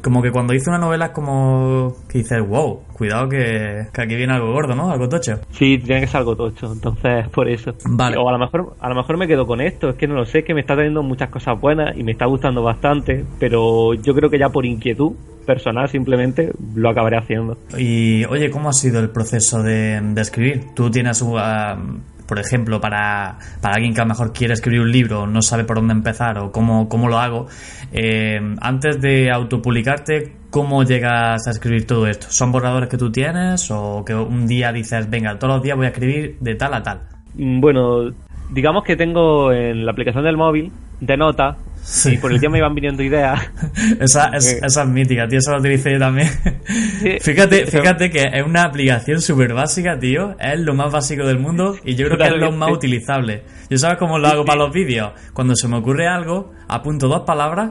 como 0.02 0.22
que 0.22 0.30
cuando 0.30 0.54
hice 0.54 0.70
una 0.70 0.78
novela 0.78 1.06
es 1.06 1.12
como 1.12 1.96
que 2.08 2.18
dices, 2.18 2.38
wow, 2.46 2.80
cuidado 2.92 3.28
que, 3.28 3.86
aquí 3.92 4.16
viene 4.16 4.32
algo 4.34 4.52
gordo, 4.52 4.74
¿no? 4.74 4.90
Algo 4.90 5.08
tocho. 5.08 5.40
Sí, 5.50 5.78
tiene 5.78 6.02
que 6.02 6.06
ser 6.06 6.18
algo 6.18 6.36
tocho, 6.36 6.72
entonces 6.72 7.28
por 7.28 7.48
eso. 7.48 7.74
Vale. 7.84 8.16
O 8.16 8.28
a 8.28 8.32
lo 8.32 8.38
mejor, 8.38 8.74
a 8.80 8.88
lo 8.88 8.94
mejor 8.94 9.16
me 9.16 9.26
quedo 9.26 9.46
con 9.46 9.60
esto, 9.60 9.90
es 9.90 9.96
que 9.96 10.06
no 10.06 10.14
lo 10.14 10.24
sé, 10.24 10.40
es 10.40 10.44
que 10.44 10.54
me 10.54 10.60
está 10.60 10.74
teniendo 10.74 11.02
muchas 11.02 11.30
cosas 11.30 11.60
buenas 11.60 11.96
y 11.96 12.02
me 12.02 12.12
está 12.12 12.26
gustando 12.26 12.62
bastante, 12.62 13.24
pero 13.38 13.94
yo 13.94 14.14
creo 14.14 14.30
que 14.30 14.38
ya 14.38 14.48
por 14.48 14.66
inquietud 14.66 15.12
personal 15.46 15.88
simplemente 15.88 16.52
lo 16.74 16.90
acabaré 16.90 17.16
haciendo. 17.16 17.56
Y 17.76 18.24
oye, 18.26 18.50
¿cómo 18.50 18.68
ha 18.68 18.74
sido 18.74 19.00
el 19.00 19.10
proceso 19.10 19.62
de, 19.62 19.98
escribir? 20.16 20.74
¿Tú 20.74 20.90
tienes 20.90 21.22
un, 21.22 22.02
por 22.28 22.38
ejemplo, 22.38 22.80
para, 22.80 23.38
para 23.60 23.74
alguien 23.74 23.94
que 23.94 24.00
a 24.00 24.04
lo 24.04 24.10
mejor 24.10 24.32
quiere 24.32 24.52
escribir 24.52 24.82
un 24.82 24.92
libro, 24.92 25.26
no 25.26 25.40
sabe 25.40 25.64
por 25.64 25.76
dónde 25.76 25.94
empezar 25.94 26.38
o 26.38 26.52
cómo, 26.52 26.88
cómo 26.88 27.08
lo 27.08 27.18
hago, 27.18 27.46
eh, 27.90 28.38
antes 28.60 29.00
de 29.00 29.30
autopublicarte, 29.30 30.36
¿cómo 30.50 30.84
llegas 30.84 31.46
a 31.46 31.50
escribir 31.50 31.86
todo 31.86 32.06
esto? 32.06 32.26
¿Son 32.30 32.52
borradores 32.52 32.90
que 32.90 32.98
tú 32.98 33.10
tienes 33.10 33.70
o 33.70 34.04
que 34.04 34.14
un 34.14 34.46
día 34.46 34.70
dices, 34.72 35.08
venga, 35.08 35.38
todos 35.38 35.54
los 35.54 35.62
días 35.62 35.76
voy 35.76 35.86
a 35.86 35.88
escribir 35.88 36.36
de 36.40 36.54
tal 36.54 36.74
a 36.74 36.82
tal? 36.82 37.00
Mm, 37.34 37.60
Bueno, 37.60 38.10
digamos 38.50 38.84
que 38.84 38.96
tengo 38.96 39.50
en 39.52 39.86
la 39.86 39.92
aplicación 39.92 40.24
del 40.24 40.36
móvil 40.36 40.70
de 41.00 41.16
nota 41.16 41.56
Sí. 41.90 42.14
y 42.14 42.18
por 42.18 42.30
el 42.32 42.38
día 42.38 42.50
me 42.50 42.58
iban 42.58 42.74
viniendo 42.74 43.02
ideas. 43.02 43.40
Esa, 44.00 44.28
es, 44.34 44.52
Eh. 44.52 44.60
esa 44.62 44.82
es 44.82 44.88
mítica, 44.88 45.26
tío, 45.26 45.38
esa 45.38 45.52
la 45.52 45.58
utilicé 45.58 45.92
yo 45.92 45.98
también. 45.98 46.28
fíjate, 47.20 47.66
fíjate 47.66 48.10
que 48.10 48.24
es 48.32 48.42
una 48.44 48.64
aplicación 48.64 49.20
súper 49.22 49.54
básica, 49.54 49.98
tío. 49.98 50.36
Es 50.38 50.60
lo 50.60 50.74
más 50.74 50.92
básico 50.92 51.26
del 51.26 51.38
mundo 51.38 51.76
y 51.84 51.94
yo 51.94 52.06
creo 52.06 52.18
que 52.18 52.24
es 52.24 52.36
lo 52.40 52.52
más 52.52 52.70
utilizable. 52.72 53.42
¿Yo 53.70 53.78
sabes 53.78 53.96
cómo 53.98 54.18
lo 54.18 54.28
hago 54.28 54.44
para 54.44 54.58
los 54.58 54.72
vídeos? 54.72 55.12
Cuando 55.32 55.54
se 55.56 55.66
me 55.68 55.76
ocurre 55.76 56.06
algo, 56.08 56.52
apunto 56.68 57.08
dos 57.08 57.22
palabras 57.22 57.70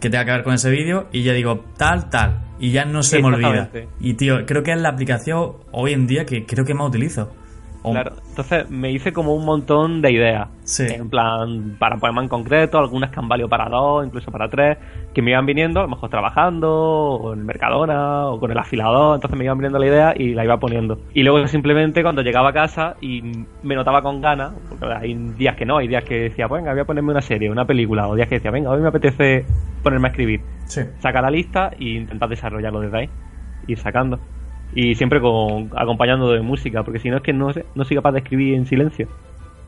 que 0.00 0.08
tenga 0.10 0.24
que 0.24 0.30
ver 0.32 0.44
con 0.44 0.54
ese 0.54 0.70
vídeo 0.70 1.08
y 1.12 1.22
ya 1.22 1.32
digo 1.32 1.64
tal, 1.76 2.08
tal. 2.08 2.44
Y 2.60 2.70
ya 2.72 2.84
no 2.84 3.02
se 3.02 3.20
me 3.20 3.26
olvida. 3.28 3.70
Y, 4.00 4.14
tío, 4.14 4.44
creo 4.46 4.62
que 4.62 4.72
es 4.72 4.80
la 4.80 4.88
aplicación 4.88 5.52
hoy 5.72 5.92
en 5.92 6.06
día 6.06 6.24
que 6.24 6.44
creo 6.46 6.64
que 6.64 6.74
más 6.74 6.88
utilizo. 6.88 7.32
Claro, 7.82 8.12
entonces 8.28 8.68
me 8.70 8.90
hice 8.90 9.12
como 9.12 9.34
un 9.34 9.44
montón 9.44 10.02
de 10.02 10.12
ideas. 10.12 10.48
Sí. 10.64 10.84
En 10.88 11.08
plan, 11.08 11.76
para 11.78 11.96
poemas 11.96 12.24
en 12.24 12.28
concreto, 12.28 12.78
algunas 12.78 13.10
que 13.10 13.20
han 13.20 13.28
valido 13.28 13.48
para 13.48 13.68
dos, 13.68 14.04
incluso 14.04 14.30
para 14.30 14.48
tres, 14.48 14.76
que 15.14 15.22
me 15.22 15.30
iban 15.30 15.46
viniendo, 15.46 15.80
a 15.80 15.84
lo 15.84 15.88
mejor 15.88 16.10
trabajando, 16.10 16.70
o 16.70 17.32
en 17.32 17.46
Mercadona, 17.46 18.26
o 18.26 18.38
con 18.38 18.50
el 18.50 18.58
afilador, 18.58 19.16
entonces 19.16 19.38
me 19.38 19.44
iban 19.44 19.58
viniendo 19.58 19.78
la 19.78 19.86
idea 19.86 20.14
y 20.16 20.34
la 20.34 20.44
iba 20.44 20.58
poniendo. 20.58 20.98
Y 21.14 21.22
luego 21.22 21.46
simplemente 21.46 22.02
cuando 22.02 22.22
llegaba 22.22 22.50
a 22.50 22.52
casa 22.52 22.96
y 23.00 23.22
me 23.62 23.74
notaba 23.74 24.02
con 24.02 24.20
ganas, 24.20 24.52
porque 24.68 24.86
hay 24.86 25.14
días 25.14 25.56
que 25.56 25.64
no, 25.64 25.78
hay 25.78 25.88
días 25.88 26.04
que 26.04 26.22
decía, 26.22 26.46
venga, 26.48 26.72
voy 26.72 26.80
a 26.80 26.84
ponerme 26.84 27.12
una 27.12 27.22
serie, 27.22 27.50
una 27.50 27.64
película, 27.64 28.08
o 28.08 28.14
días 28.14 28.28
que 28.28 28.36
decía, 28.36 28.50
venga, 28.50 28.70
hoy 28.70 28.80
me 28.80 28.88
apetece 28.88 29.46
ponerme 29.82 30.08
a 30.08 30.10
escribir. 30.10 30.40
Sí. 30.66 30.82
Saca 30.98 31.22
la 31.22 31.30
lista 31.30 31.70
e 31.78 31.84
intentar 31.84 32.28
desarrollarlo 32.28 32.80
desde 32.80 32.98
ahí, 32.98 33.10
ir 33.66 33.78
sacando. 33.78 34.18
Y 34.74 34.94
siempre 34.94 35.20
con, 35.20 35.70
acompañando 35.76 36.30
de 36.32 36.40
música, 36.40 36.82
porque 36.82 36.98
si 36.98 37.08
no 37.10 37.16
es 37.18 37.22
que 37.22 37.32
no, 37.32 37.48
no 37.74 37.84
soy 37.84 37.96
capaz 37.96 38.12
de 38.12 38.18
escribir 38.18 38.54
en 38.54 38.66
silencio. 38.66 39.08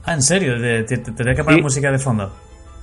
Ah, 0.05 0.15
¿en 0.15 0.23
serio? 0.23 0.61
¿Te, 0.61 0.83
te, 0.85 0.99
te 0.99 1.13
tenés 1.13 1.37
que 1.37 1.43
poner 1.45 1.59
Sí. 1.59 1.63
música 1.63 1.91
de 1.91 1.99
fondo? 1.99 2.31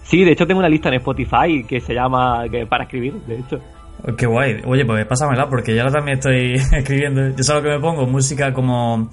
Sí, 0.04 0.24
de 0.24 0.32
hecho 0.32 0.48
tengo 0.48 0.60
una 0.60 0.70
lista 0.70 0.90
en 0.90 0.96
Spotify 0.96 1.64
que 1.68 1.80
se 1.82 1.94
llama 1.94 2.46
que 2.50 2.66
para 2.66 2.84
escribir, 2.86 3.14
de 3.28 3.36
hecho. 3.40 3.60
Oh, 4.08 4.16
Qué 4.16 4.26
guay. 4.26 4.62
Oye, 4.66 4.86
pues 4.86 5.06
pásamela 5.06 5.50
porque 5.50 5.76
yo 5.76 5.82
ahora 5.82 5.94
también 5.96 6.18
estoy 6.18 6.54
escribiendo. 6.78 7.30
Yo 7.36 7.44
sé 7.44 7.54
lo 7.54 7.62
que 7.62 7.70
me 7.70 7.80
pongo, 7.80 8.06
música 8.06 8.54
como... 8.54 9.10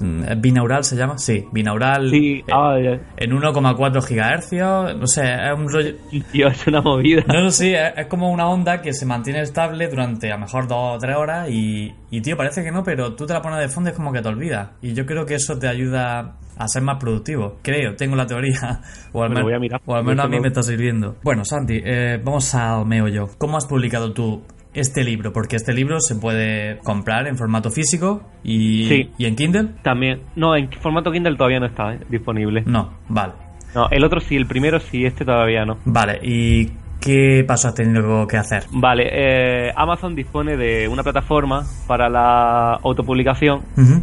mm, 0.00 0.22
Binaural 0.40 0.82
se 0.84 0.96
llama, 0.96 1.16
sí, 1.16 1.44
binaural 1.52 2.10
Sí, 2.10 2.40
eh, 2.46 2.52
ah, 2.52 2.76
ya. 2.82 2.98
en 3.16 3.30
1,4 3.30 4.02
gigahercios, 4.04 4.96
no 4.96 5.06
sé, 5.06 5.22
es 5.22 5.52
un 5.56 5.68
rollo... 5.72 5.94
Tío, 6.32 6.48
es 6.48 6.66
una 6.66 6.82
movida. 6.82 7.22
No, 7.28 7.44
no, 7.44 7.50
sí, 7.50 7.72
es, 7.72 7.92
es 7.96 8.06
como 8.08 8.30
una 8.32 8.48
onda 8.48 8.82
que 8.82 8.92
se 8.92 9.06
mantiene 9.06 9.40
estable 9.40 9.86
durante 9.88 10.30
a 10.30 10.34
lo 10.34 10.40
mejor 10.40 10.66
dos 10.68 10.96
o 10.96 10.98
tres 10.98 11.16
horas 11.16 11.48
y, 11.48 11.94
y, 12.10 12.20
tío, 12.22 12.36
parece 12.36 12.62
que 12.64 12.70
no, 12.70 12.82
pero 12.82 13.14
tú 13.14 13.26
te 13.26 13.32
la 13.34 13.42
pones 13.42 13.58
de 13.60 13.68
fondo 13.68 13.90
y 13.90 13.92
es 13.92 13.96
como 13.96 14.12
que 14.12 14.22
te 14.22 14.28
olvidas. 14.28 14.70
Y 14.82 14.94
yo 14.94 15.04
creo 15.06 15.26
que 15.26 15.34
eso 15.34 15.58
te 15.58 15.68
ayuda 15.68 16.36
a 16.56 16.68
ser 16.68 16.82
más 16.82 16.96
productivo. 16.98 17.58
Creo, 17.62 17.94
tengo 17.96 18.16
la 18.16 18.26
teoría. 18.26 18.80
O 19.12 19.22
al, 19.22 19.28
Bueno, 19.30 19.34
men- 19.34 19.42
voy 19.44 19.54
a 19.54 19.58
mirar. 19.58 19.80
o 19.86 19.94
al 19.94 20.04
menos 20.04 20.24
a 20.24 20.28
mí 20.28 20.40
me 20.40 20.48
está 20.48 20.62
sirviendo. 20.62 21.16
Bueno, 21.22 21.44
Santi, 21.44 21.80
eh, 21.84 22.20
vamos 22.24 22.54
al 22.54 22.84
meollo. 22.86 23.28
¿Cómo 23.38 23.56
has 23.56 23.66
publicado 23.66 24.12
tú 24.12 24.42
este 24.74 25.02
libro? 25.04 25.32
Porque 25.32 25.56
este 25.56 25.72
libro 25.72 26.00
se 26.00 26.14
puede 26.16 26.78
comprar 26.80 27.26
en 27.26 27.36
formato 27.36 27.70
físico 27.70 28.22
y, 28.42 28.84
Sí. 28.88 29.10
y 29.18 29.26
en 29.26 29.36
Kindle. 29.36 29.68
También, 29.82 30.22
no, 30.36 30.56
en 30.56 30.70
formato 30.80 31.10
Kindle 31.12 31.36
todavía 31.36 31.60
no 31.60 31.66
está 31.66 31.94
eh, 31.94 32.00
disponible. 32.10 32.62
No, 32.66 32.98
vale. 33.08 33.32
No, 33.74 33.88
el 33.90 34.02
otro 34.04 34.20
sí, 34.20 34.34
el 34.36 34.46
primero 34.46 34.80
sí, 34.80 35.04
este 35.04 35.24
todavía 35.24 35.64
no. 35.66 35.78
Vale, 35.84 36.18
¿y 36.22 36.70
qué 37.08 37.42
paso 37.42 37.68
has 37.68 37.74
tenido 37.74 38.26
que 38.26 38.36
hacer? 38.36 38.64
Vale, 38.70 39.08
eh, 39.10 39.72
Amazon 39.74 40.14
dispone 40.14 40.58
de 40.58 40.86
una 40.88 41.02
plataforma 41.02 41.64
para 41.86 42.10
la 42.10 42.74
autopublicación 42.74 43.62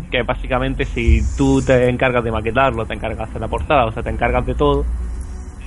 que 0.09 0.23
básicamente 0.23 0.85
si 0.85 1.21
tú 1.37 1.61
te 1.61 1.87
encargas 1.87 2.23
de 2.23 2.31
maquetarlo, 2.31 2.87
te 2.87 2.95
encargas 2.95 3.19
de 3.19 3.23
hacer 3.25 3.41
la 3.41 3.47
portada, 3.47 3.85
o 3.85 3.91
sea, 3.91 4.01
te 4.01 4.09
encargas 4.09 4.43
de 4.47 4.55
todo, 4.55 4.85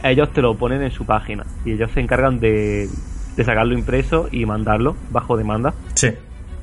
ellos 0.03 0.33
te 0.33 0.43
lo 0.43 0.57
ponen 0.57 0.83
en 0.83 0.91
su 0.91 1.07
página 1.07 1.45
y 1.65 1.73
ellos 1.73 1.93
se 1.93 2.01
encargan 2.01 2.41
de, 2.41 2.89
de 3.37 3.45
sacarlo 3.45 3.75
impreso 3.75 4.29
y 4.33 4.45
mandarlo 4.45 4.97
bajo 5.11 5.37
demanda. 5.37 5.75
Sí. 5.95 6.09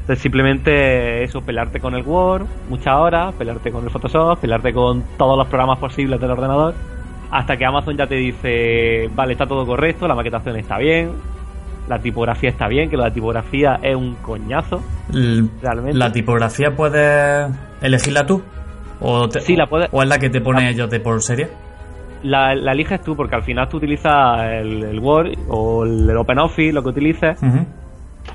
Entonces 0.01 0.22
simplemente 0.22 1.24
eso, 1.24 1.41
pelearte 1.41 1.79
con 1.79 1.96
el 1.96 2.03
Word 2.03 2.48
muchas 2.70 2.96
horas, 2.96 3.34
pelearte 3.36 3.72
con 3.72 3.86
el 3.86 3.89
Photoshop, 3.89 4.39
pelearte 4.39 4.74
con 4.74 5.03
todos 5.17 5.38
los 5.38 5.48
programas 5.48 5.79
posibles 5.79 6.20
del 6.20 6.32
ordenador, 6.32 6.75
hasta 7.32 7.58
que 7.58 7.65
Amazon 7.65 7.98
ya 7.98 8.08
te 8.08 8.15
dice, 8.15 9.10
vale, 9.15 9.34
está 9.34 9.46
todo 9.46 9.65
correcto, 9.65 10.08
la 10.08 10.15
maquetación 10.15 10.55
está 10.58 10.77
bien, 10.77 11.12
la 11.88 12.00
tipografía 12.00 12.50
está 12.50 12.67
bien, 12.67 12.89
que 12.89 12.98
la 12.98 13.12
tipografía 13.12 13.79
es 13.82 13.96
un 13.96 14.15
coñazo. 14.15 14.82
Realmente. 15.62 15.98
¿La 15.98 16.12
tipografía 16.12 16.72
puedes 16.75 17.51
elegirla 17.82 18.25
tú? 18.25 18.41
¿O, 19.01 19.27
te- 19.29 19.41
Sí, 19.41 19.55
la 19.55 19.67
puedes- 19.67 19.89
¿O 19.91 20.01
es 20.01 20.08
la 20.10 20.17
que 20.17 20.29
te 20.29 20.41
pone 20.41 20.70
ellos 20.70 20.89
de 20.89 21.00
por 21.00 21.22
serie? 21.22 21.50
La, 22.24 22.55
la 22.55 22.72
eliges 22.72 23.01
tú 23.01 23.15
porque 23.15 23.36
al 23.36 23.44
final 23.44 23.67
tú 23.70 23.77
utilizas 23.77 24.41
el, 24.46 24.84
el 24.84 25.00
Word 25.00 25.34
o 25.48 25.84
el 25.86 26.10
OpenOffice, 26.17 26.74
lo 26.74 26.82
que 26.82 26.89
utilices, 26.89 27.39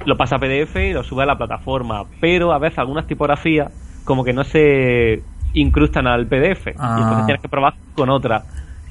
lo 0.04 0.16
pasa 0.16 0.36
a 0.36 0.38
PDF 0.38 0.76
y 0.76 0.92
lo 0.92 1.02
sube 1.02 1.24
a 1.24 1.26
la 1.26 1.36
plataforma. 1.36 2.04
Pero 2.20 2.52
a 2.52 2.58
veces 2.58 2.78
algunas 2.78 3.06
tipografías 3.06 3.72
como 4.04 4.22
que 4.22 4.32
no 4.32 4.44
se 4.44 5.22
incrustan 5.54 6.06
al 6.06 6.26
PDF. 6.26 6.68
Ah. 6.78 6.96
Y 6.98 7.02
entonces 7.02 7.26
tienes 7.26 7.42
que 7.42 7.48
probar 7.48 7.74
con 7.96 8.10
otra. 8.10 8.42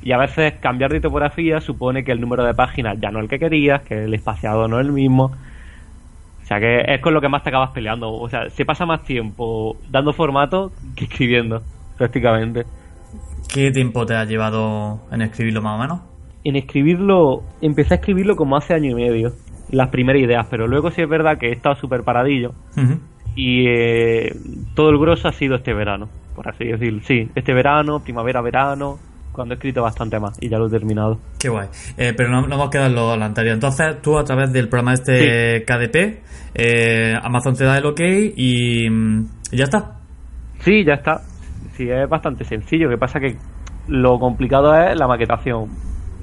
Y 0.01 0.11
a 0.11 0.17
veces 0.17 0.53
cambiar 0.61 0.91
de 0.91 1.01
tipografía 1.01 1.59
supone 1.61 2.03
que 2.03 2.11
el 2.11 2.21
número 2.21 2.43
de 2.45 2.53
páginas 2.53 2.97
ya 3.01 3.11
no 3.11 3.19
es 3.19 3.23
el 3.23 3.29
que 3.29 3.39
querías, 3.39 3.81
que 3.81 4.05
el 4.05 4.13
espaciado 4.13 4.67
no 4.67 4.79
es 4.79 4.85
el 4.85 4.93
mismo. 4.93 5.25
O 6.41 6.45
sea 6.45 6.59
que 6.59 6.81
es 6.87 7.01
con 7.01 7.13
lo 7.13 7.21
que 7.21 7.29
más 7.29 7.43
te 7.43 7.49
acabas 7.49 7.71
peleando. 7.71 8.11
O 8.11 8.29
sea, 8.29 8.49
se 8.49 8.65
pasa 8.65 8.85
más 8.85 9.03
tiempo 9.03 9.77
dando 9.89 10.13
formato 10.13 10.71
que 10.95 11.05
escribiendo, 11.05 11.61
prácticamente. 11.97 12.63
¿Qué 13.53 13.71
tiempo 13.71 14.05
te 14.05 14.15
ha 14.15 14.25
llevado 14.25 15.01
en 15.11 15.21
escribirlo 15.21 15.61
más 15.61 15.75
o 15.75 15.81
menos? 15.81 16.09
en 16.43 16.55
escribirlo, 16.55 17.43
empecé 17.61 17.95
a 17.95 17.97
escribirlo 17.97 18.35
como 18.35 18.57
hace 18.57 18.73
año 18.73 18.91
y 18.91 18.95
medio, 18.95 19.33
las 19.71 19.89
primeras 19.89 20.21
ideas, 20.21 20.47
pero 20.49 20.67
luego 20.67 20.91
sí 20.91 21.01
es 21.01 21.09
verdad 21.09 21.37
que 21.37 21.49
he 21.49 21.51
estado 21.51 21.75
súper 21.75 22.03
paradillo 22.03 22.53
y 23.35 23.67
eh, 23.67 24.33
todo 24.75 24.89
el 24.89 24.97
grosso 24.97 25.27
ha 25.27 25.31
sido 25.31 25.55
este 25.55 25.73
verano, 25.73 26.09
por 26.35 26.49
así 26.49 26.65
decirlo. 26.65 27.01
Sí, 27.03 27.29
este 27.35 27.53
verano, 27.53 28.01
primavera, 28.03 28.41
verano, 28.41 28.97
cuando 29.31 29.53
he 29.53 29.55
escrito 29.55 29.81
bastante 29.81 30.19
más 30.19 30.38
y 30.41 30.50
ya 30.50 30.57
lo 30.57 30.67
he 30.67 30.69
terminado. 30.69 31.19
Qué 31.39 31.50
guay. 31.50 31.67
Eh, 31.98 32.13
pero 32.15 32.29
no, 32.29 32.41
no 32.48 32.55
hemos 32.55 32.69
quedado 32.69 32.89
en 32.89 32.95
lo, 32.95 33.15
lo 33.15 33.25
anterior. 33.25 33.53
Entonces, 33.53 34.01
tú 34.01 34.17
a 34.17 34.24
través 34.24 34.51
del 34.51 34.67
programa 34.67 34.93
este 34.93 35.63
KDP, 35.65 36.24
eh, 36.55 37.13
Amazon 37.21 37.55
te 37.55 37.65
da 37.65 37.77
el 37.77 37.86
ok 37.86 38.00
y, 38.36 38.88
y 38.88 39.57
ya 39.57 39.63
está. 39.65 40.00
Sí, 40.59 40.83
ya 40.83 40.93
está. 40.95 41.21
Sí, 41.74 41.89
es 41.89 42.09
bastante 42.09 42.43
sencillo. 42.43 42.86
Lo 42.86 42.95
que 42.95 43.00
pasa 43.00 43.19
que 43.19 43.38
lo 43.88 44.19
complicado 44.19 44.74
es 44.75 45.00
la 45.00 45.07
maquetación, 45.07 45.69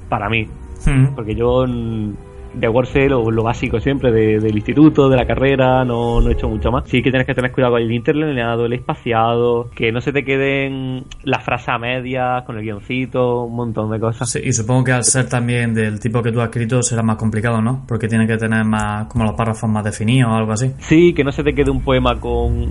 para 0.09 0.29
mí. 0.29 0.43
Ujú. 0.81 1.15
Porque 1.15 1.35
yo 1.35 1.65
de 2.53 2.67
sé 2.85 3.09
lo, 3.09 3.29
lo 3.31 3.43
básico 3.43 3.79
siempre 3.79 4.11
de- 4.11 4.39
del 4.39 4.55
instituto, 4.55 5.09
de 5.09 5.17
la 5.17 5.25
carrera, 5.25 5.83
no, 5.83 6.21
no 6.21 6.29
he 6.29 6.33
hecho 6.33 6.47
mucho 6.49 6.71
más. 6.71 6.87
Sí 6.89 7.01
que 7.01 7.09
tienes 7.11 7.25
que 7.27 7.33
tener 7.35 7.51
cuidado 7.51 7.73
con 7.73 7.81
el 7.81 7.91
interlineado, 7.91 8.65
el 8.65 8.73
espaciado, 8.73 9.69
que 9.75 9.91
no 9.91 10.01
se 10.01 10.11
te 10.13 10.23
queden 10.23 11.03
las 11.23 11.43
frases 11.43 11.69
a 11.69 11.77
medias, 11.77 12.43
con 12.43 12.57
el 12.57 12.63
guioncito, 12.63 13.43
un 13.43 13.55
montón 13.55 13.91
de 13.91 13.99
cosas. 13.99 14.29
Sí, 14.29 14.39
y 14.43 14.53
supongo 14.53 14.83
que 14.85 14.91
al 14.93 15.03
ser 15.03 15.27
también 15.29 15.73
del 15.73 15.99
tipo 15.99 16.21
que 16.21 16.31
tú 16.31 16.39
has 16.41 16.47
escrito 16.49 16.81
será 16.81 17.03
más 17.03 17.17
complicado, 17.17 17.61
¿no? 17.61 17.83
Porque 17.87 18.07
tiene 18.07 18.27
que 18.27 18.37
tener 18.37 18.63
más, 18.65 19.07
como 19.07 19.23
los 19.25 19.33
párrafos 19.33 19.69
más 19.69 19.83
definidos 19.83 20.31
o 20.31 20.35
algo 20.35 20.51
así. 20.51 20.71
Sí, 20.79 21.13
que 21.13 21.23
no 21.23 21.31
se 21.31 21.43
te 21.43 21.53
quede 21.53 21.71
un 21.71 21.81
poema 21.81 22.19
con... 22.19 22.69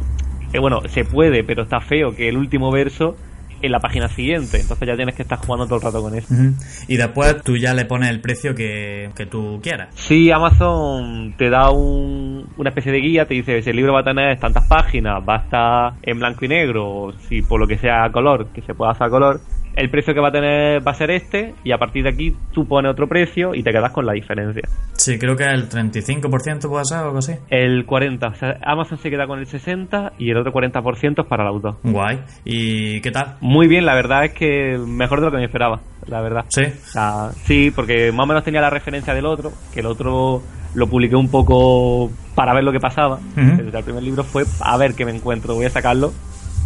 Que 0.53 0.59
bueno, 0.61 0.81
se 0.87 1.05
puede, 1.05 1.43
pero 1.45 1.65
está 1.65 1.81
feo 1.81 2.15
que 2.15 2.29
el 2.29 2.37
último 2.37 2.71
verso 2.71 3.17
en 3.63 3.73
la 3.73 3.81
página 3.81 4.09
siguiente. 4.09 4.61
Entonces 4.61 4.87
ya 4.89 4.97
tienes 4.97 5.15
que 5.15 5.23
estar 5.23 5.39
jugando 5.39 5.67
todo 5.67 5.77
el 5.77 5.83
rato 5.83 6.03
con 6.03 6.15
eso. 6.17 6.33
Ujú. 6.33 6.53
Y 6.89 6.97
después 6.97 7.43
tú 7.43 7.57
ya 7.57 7.75
le 7.75 7.85
pones 7.85 8.11
el 8.11 8.21
precio 8.21 8.55
que, 8.55 9.11
que 9.17 9.27
tú 9.27 9.61
quieras. 9.63 9.89
Sí, 9.95 10.31
Amazon 10.31 11.35
te 11.37 11.51
da 11.51 11.71
un- 11.71 12.47
una 12.57 12.71
especie 12.71 12.93
de 12.93 12.99
guía, 13.01 13.27
te 13.27 13.35
dice 13.35 13.63
si 13.63 13.71
el 13.71 13.77
libro 13.77 13.93
va 13.93 14.01
a 14.01 14.05
tener 14.05 14.39
tantas 14.39 14.67
páginas, 14.67 15.23
va 15.29 15.37
a 15.37 15.39
estar 15.39 15.93
en 16.03 16.19
blanco 16.19 16.45
y 16.45 16.49
negro, 16.49 16.89
o 16.89 17.13
si 17.29 17.43
por 17.43 17.61
lo 17.61 17.67
que 17.67 17.79
sea 17.79 18.05
a 18.05 18.13
color, 18.13 18.49
que 18.55 18.63
se 18.63 18.75
pueda 18.75 18.93
hacer 18.93 19.07
a 19.07 19.11
color, 19.11 19.41
el 19.77 19.91
precio 19.91 20.15
que 20.15 20.21
va 20.21 20.29
a 20.29 20.33
tener 20.33 20.87
va 20.87 20.93
a 20.93 20.95
ser 20.95 21.11
este, 21.11 21.55
y 21.63 21.73
a 21.73 21.79
partir 21.79 22.03
de 22.03 22.11
aquí 22.11 22.35
tú 22.53 22.67
pones 22.67 22.91
otro 22.91 23.07
precio 23.07 23.55
y 23.55 23.63
te 23.63 23.71
quedas 23.71 23.93
con 23.93 24.07
la 24.07 24.15
diferencia. 24.15 24.63
Sí, 24.95 25.19
creo 25.19 25.37
que 25.37 25.45
el 25.45 25.69
35% 25.69 26.69
puede 26.69 26.85
ser 26.85 26.99
o 26.99 27.05
algo 27.05 27.19
así. 27.19 27.35
El 27.51 27.85
40, 27.85 28.27
o 28.27 28.35
sea, 28.35 28.59
Amazon 28.65 28.99
se 28.99 29.11
queda 29.11 29.27
con 29.27 29.39
el 29.39 29.47
60 29.47 30.15
y 30.19 30.31
el 30.31 30.39
otro 30.39 30.53
40% 30.53 31.23
es 31.23 31.27
para 31.27 31.43
el 31.43 31.49
autor. 31.51 31.77
Guay. 31.85 32.21
¿Y 32.45 33.01
qué 33.03 33.11
tal? 33.11 33.37
Muy 33.41 33.69
bien, 33.69 33.85
la 33.85 33.95
verdad 33.95 34.25
es 34.25 34.33
que 34.33 34.79
mejor 34.79 35.21
de 35.21 35.27
lo 35.27 35.31
que 35.31 35.39
me 35.39 35.45
esperaba, 35.45 35.81
la 36.07 36.23
verdad. 36.23 36.47
Sí. 36.49 36.63
O 36.63 36.91
sea, 36.91 37.31
sí, 37.45 37.71
porque 37.75 38.11
más 38.13 38.25
o 38.25 38.27
menos 38.27 38.45
tenía 38.45 38.63
la 38.63 38.71
referencia 38.71 39.15
del 39.15 39.27
otro, 39.27 39.53
que 39.73 39.81
el 39.81 39.87
otro 39.87 40.43
lo 40.75 40.87
publiqué 40.89 41.17
un 41.17 41.31
poco 41.31 42.11
para 42.35 42.55
ver 42.55 42.65
lo 42.65 42.73
que 42.73 42.81
pasaba. 42.81 43.17
Ujú. 43.17 43.41
El 43.41 43.85
primer 43.85 44.03
libro 44.03 44.25
fue 44.25 44.45
a 44.61 44.77
ver 44.79 44.95
qué 44.95 45.05
me 45.05 45.15
encuentro, 45.15 45.55
voy 45.55 45.67
a 45.67 45.71
sacarlo 45.71 46.13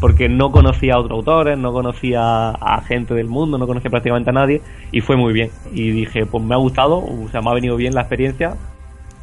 porque 0.00 0.28
no 0.28 0.50
conocía 0.50 0.95
a 0.95 0.99
otros 0.99 1.19
autores, 1.19 1.59
no 1.59 1.73
conocía 1.73 2.50
a 2.50 2.80
gente 2.83 3.14
del 3.14 3.28
mundo, 3.28 3.59
no 3.59 3.66
conocía 3.66 3.90
prácticamente 3.90 4.30
a 4.30 4.33
nadie 4.33 4.62
y 4.90 5.00
fue 5.00 5.16
muy 5.16 5.33
bien. 5.33 5.50
Y 5.73 5.90
dije, 5.90 6.26
pues 6.26 6.42
me 6.42 6.54
ha 6.54 6.59
gustado, 6.59 6.99
o 6.99 7.28
sea, 7.30 7.40
me 7.40 7.50
ha 7.50 7.54
venido 7.54 7.76
bien 7.76 7.95
la 7.95 8.02
experiencia. 8.02 8.54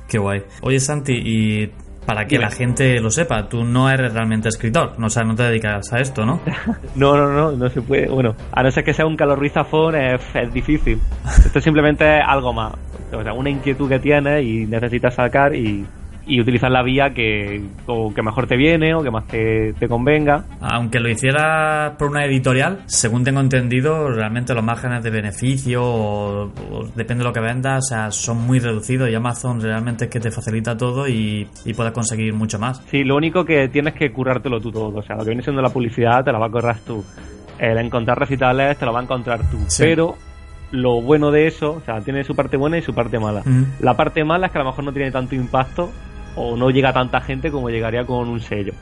Qué 0.08 0.20
guay. 0.20 0.44
Oye 0.62 0.80
Santi, 0.80 1.14
y 1.14 1.72
para 2.06 2.26
que 2.26 2.38
la 2.38 2.50
gente 2.50 3.02
lo 3.02 3.10
sepa, 3.10 3.50
tú 3.50 3.66
no 3.66 3.90
eres 3.90 4.14
realmente 4.14 4.48
escritor, 4.48 4.94
o 4.98 5.10
sea, 5.10 5.24
no 5.24 5.36
te 5.36 5.44
dedicas 5.44 5.92
a 5.92 6.00
esto, 6.00 6.26
¿no? 6.26 6.40
no, 6.96 7.18
no, 7.18 7.34
no, 7.34 7.52
no 7.52 7.70
se 7.70 7.82
puede. 7.82 8.08
Bueno, 8.08 8.36
a 8.52 8.64
no 8.64 8.72
ser 8.72 8.86
que 8.86 8.94
sea 8.94 9.06
un 9.06 9.18
calorrizafón 9.18 9.96
es, 9.96 10.22
es 10.34 10.54
difícil. 10.54 11.02
Esto 11.26 11.60
simplemente 11.60 12.20
es 12.20 12.24
algo 12.26 12.54
más. 12.54 12.74
O 13.12 13.22
sea, 13.22 13.34
una 13.34 13.50
inquietud 13.50 13.90
que 13.90 14.00
tienes 14.00 14.44
y 14.46 14.66
necesitas 14.66 15.16
sacar 15.16 15.54
y 15.54 15.86
y 16.28 16.42
utilizar 16.42 16.70
la 16.70 16.84
vía 16.84 17.14
que, 17.14 17.64
que 18.14 18.22
mejor 18.22 18.48
te 18.48 18.58
viene 18.58 18.94
o 18.94 19.02
que 19.02 19.10
más 19.10 19.26
te, 19.28 19.74
convenga. 19.88 20.46
Aunque 20.60 21.00
lo 21.00 21.10
hicieras 21.10 21.96
por 21.98 22.10
una 22.10 22.26
editorial, 22.26 22.84
según 22.86 23.24
tengo 23.24 23.40
entendido, 23.40 24.10
realmente 24.10 24.54
los 24.54 24.64
márgenes 24.64 25.02
de 25.04 25.10
beneficio 25.10 25.82
o, 25.84 26.52
depende 26.96 27.24
de 27.24 27.30
lo 27.30 27.34
que 27.34 27.40
vendas, 27.40 27.86
o 27.86 27.88
sea, 27.88 28.12
son 28.12 28.46
muy 28.46 28.60
reducidos 28.60 29.10
y 29.10 29.16
Amazon 29.16 29.62
realmente 29.62 30.06
es 30.06 30.12
que 30.12 30.20
te 30.20 30.32
facilita 30.32 30.76
todo 30.76 31.08
y, 31.08 31.48
puedes 31.76 31.94
conseguir 31.94 32.34
mucho 32.34 32.58
más. 32.58 32.82
Sí, 32.90 33.04
lo 33.04 33.16
único 33.16 33.46
que 33.46 33.68
tienes 33.70 33.94
que 33.94 34.12
currártelo 34.12 34.60
tú 34.60 34.72
todo, 34.72 34.98
o 34.98 35.04
sea, 35.04 35.16
lo 35.16 35.24
que 35.24 35.30
viene 35.30 35.44
siendo 35.44 35.62
la 35.62 35.70
publicidad 35.70 36.24
te 36.26 36.32
la 36.32 36.40
va 36.40 36.48
a 36.48 36.50
correr 36.50 36.78
tú. 36.86 37.04
El 37.60 37.78
encontrar 37.78 38.20
recitales 38.20 38.78
te 38.78 38.86
lo 38.86 38.94
va 38.94 39.00
a 39.00 39.04
encontrar 39.04 39.42
tú. 39.52 39.58
Pero 39.78 40.16
lo 40.72 41.02
bueno 41.02 41.32
de 41.32 41.48
eso, 41.48 41.74
o 41.74 41.82
sea, 41.82 42.02
tiene 42.02 42.24
su 42.24 42.36
parte 42.36 42.58
buena 42.58 42.78
y 42.78 42.82
su 42.82 42.94
parte 42.94 43.20
mala. 43.20 43.44
La 43.80 43.96
parte 43.96 44.24
mala 44.24 44.48
es 44.48 44.52
que 44.52 44.58
a 44.58 44.64
lo 44.64 44.70
mejor 44.70 44.84
no 44.84 44.92
tiene 44.92 45.12
tanto 45.12 45.36
impacto 45.36 45.92
o 46.38 46.56
no 46.56 46.70
llega 46.70 46.94
tanta 46.94 47.20
gente 47.20 47.52
como 47.52 47.70
llegaría 47.70 48.06
con 48.06 48.30
un 48.30 48.40
sello. 48.40 48.74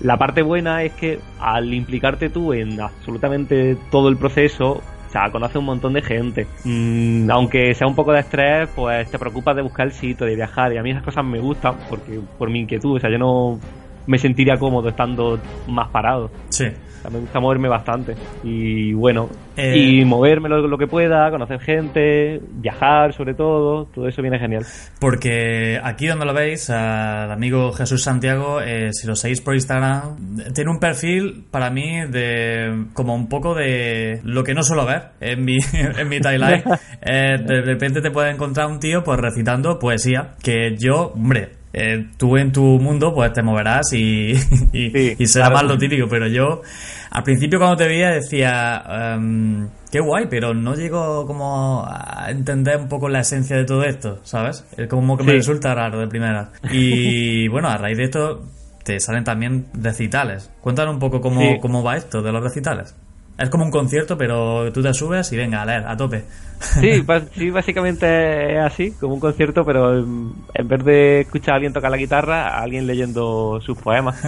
La 0.00 0.18
parte 0.18 0.42
buena 0.42 0.82
es 0.82 0.92
que 0.92 1.20
al 1.40 1.72
implicarte 1.72 2.28
tú 2.28 2.52
en 2.52 2.80
absolutamente 2.80 3.78
todo 3.90 4.08
el 4.10 4.18
proceso, 4.18 4.72
o 4.72 5.10
sea, 5.10 5.30
conoces 5.30 5.56
un 5.56 5.64
montón 5.64 5.94
de 5.94 6.02
gente. 6.02 6.46
Mm, 6.64 7.30
aunque 7.30 7.74
sea 7.74 7.86
un 7.86 7.94
poco 7.94 8.12
de 8.12 8.20
estrés, 8.20 8.68
pues 8.74 9.10
te 9.10 9.18
preocupas 9.18 9.56
de 9.56 9.62
buscar 9.62 9.86
el 9.86 9.92
sitio, 9.92 10.26
de 10.26 10.36
viajar. 10.36 10.72
Y 10.74 10.78
a 10.78 10.82
mí 10.82 10.90
esas 10.90 11.02
cosas 11.02 11.24
me 11.24 11.38
gustan 11.38 11.76
porque 11.88 12.20
por 12.36 12.50
mi 12.50 12.60
inquietud, 12.60 12.96
o 12.96 13.00
sea, 13.00 13.10
yo 13.10 13.18
no 13.18 13.58
me 14.06 14.18
sentiría 14.18 14.58
cómodo 14.58 14.90
estando 14.90 15.38
más 15.66 15.88
parado. 15.88 16.30
Sí 16.50 16.66
me 17.10 17.20
gusta 17.20 17.40
moverme 17.40 17.68
bastante. 17.68 18.14
Y 18.42 18.92
bueno, 18.92 19.28
eh, 19.56 19.76
y 19.76 20.04
moverme 20.04 20.48
lo, 20.48 20.78
que 20.78 20.86
pueda, 20.86 21.30
conocer 21.30 21.60
gente, 21.60 22.40
viajar 22.52 23.12
sobre 23.12 23.34
todo, 23.34 23.86
todo 23.86 24.08
eso 24.08 24.22
viene 24.22 24.38
genial. 24.38 24.64
Porque 25.00 25.80
aquí 25.82 26.06
donde 26.06 26.26
lo 26.26 26.34
veis, 26.34 26.70
al 26.70 27.30
amigo 27.30 27.72
Jesús 27.72 28.02
Santiago, 28.02 28.60
eh, 28.60 28.90
si 28.92 29.06
lo 29.06 29.16
seguís 29.16 29.40
por 29.40 29.54
Instagram, 29.54 30.16
tiene 30.54 30.70
un 30.70 30.78
perfil 30.78 31.46
para 31.50 31.70
mí 31.70 32.06
de 32.08 32.86
como 32.92 33.14
un 33.14 33.28
poco 33.28 33.54
de 33.54 34.20
lo 34.24 34.44
que 34.44 34.54
no 34.54 34.62
suelo 34.62 34.84
ver 34.86 35.10
en 35.20 35.44
mi, 35.44 35.58
en 35.72 36.08
mi 36.08 36.20
timeline. 36.20 36.62
Eh, 37.08 37.36
de 37.38 37.60
repente 37.62 38.00
te 38.00 38.10
puede 38.10 38.30
encontrar 38.30 38.66
un 38.66 38.80
tío 38.80 39.04
pues 39.04 39.20
recitando 39.20 39.78
poesía, 39.78 40.34
que 40.42 40.76
yo, 40.76 41.12
hombre, 41.14 41.50
eh, 41.78 42.06
tú 42.16 42.38
en 42.38 42.52
tu 42.52 42.62
mundo 42.62 43.12
pues 43.12 43.34
te 43.34 43.42
moverás 43.42 43.92
y, 43.92 44.32
y, 44.72 45.26
será 45.26 45.50
más 45.50 45.62
lo 45.64 45.76
típico, 45.76 46.08
pero 46.08 46.26
yo 46.26 46.62
al 47.10 47.22
principio 47.22 47.58
cuando 47.58 47.76
te 47.76 47.86
veía 47.86 48.12
decía, 48.12 48.82
em, 49.14 49.68
qué 49.92 50.00
guay, 50.00 50.26
pero 50.30 50.54
no 50.54 50.74
llego 50.74 51.26
como 51.26 51.84
a 51.86 52.30
entender 52.30 52.78
un 52.78 52.88
poco 52.88 53.10
la 53.10 53.20
esencia 53.20 53.58
de 53.58 53.66
todo 53.66 53.84
esto, 53.84 54.20
¿sabes? 54.22 54.64
Es 54.78 54.88
como 54.88 55.18
que 55.18 55.24
me 55.24 55.32
resulta 55.32 55.74
raro 55.74 56.00
de 56.00 56.08
primera. 56.08 56.48
Y 56.72 57.46
bueno, 57.52 57.68
a 57.68 57.76
raíz 57.76 57.98
de 57.98 58.04
esto 58.04 58.46
te 58.82 58.98
salen 58.98 59.24
también 59.24 59.66
recitales. 59.74 60.50
Cuéntanos 60.62 60.94
un 60.94 61.00
poco 61.00 61.20
cómo, 61.20 61.60
cómo 61.60 61.82
va 61.82 61.98
esto 61.98 62.22
de 62.22 62.32
los 62.32 62.42
recitales. 62.42 62.94
Es 63.38 63.50
como 63.50 63.64
un 63.64 63.70
concierto, 63.70 64.16
pero 64.16 64.72
tú 64.72 64.82
te 64.82 64.94
subes 64.94 65.30
y 65.32 65.36
venga, 65.36 65.60
a 65.60 65.66
leer, 65.66 65.86
a 65.86 65.96
tope. 65.96 66.24
Sí, 66.58 67.04
sí, 67.34 67.50
básicamente 67.50 68.54
es 68.54 68.64
así, 68.64 68.92
como 68.92 69.14
un 69.14 69.20
concierto, 69.20 69.64
pero 69.64 69.98
en 69.98 70.68
vez 70.68 70.84
de 70.84 71.20
escuchar 71.20 71.52
a 71.52 71.54
alguien 71.56 71.74
tocar 71.74 71.90
la 71.90 71.98
guitarra, 71.98 72.48
a 72.48 72.62
alguien 72.62 72.86
leyendo 72.86 73.60
sus 73.60 73.76
poemas. 73.76 74.18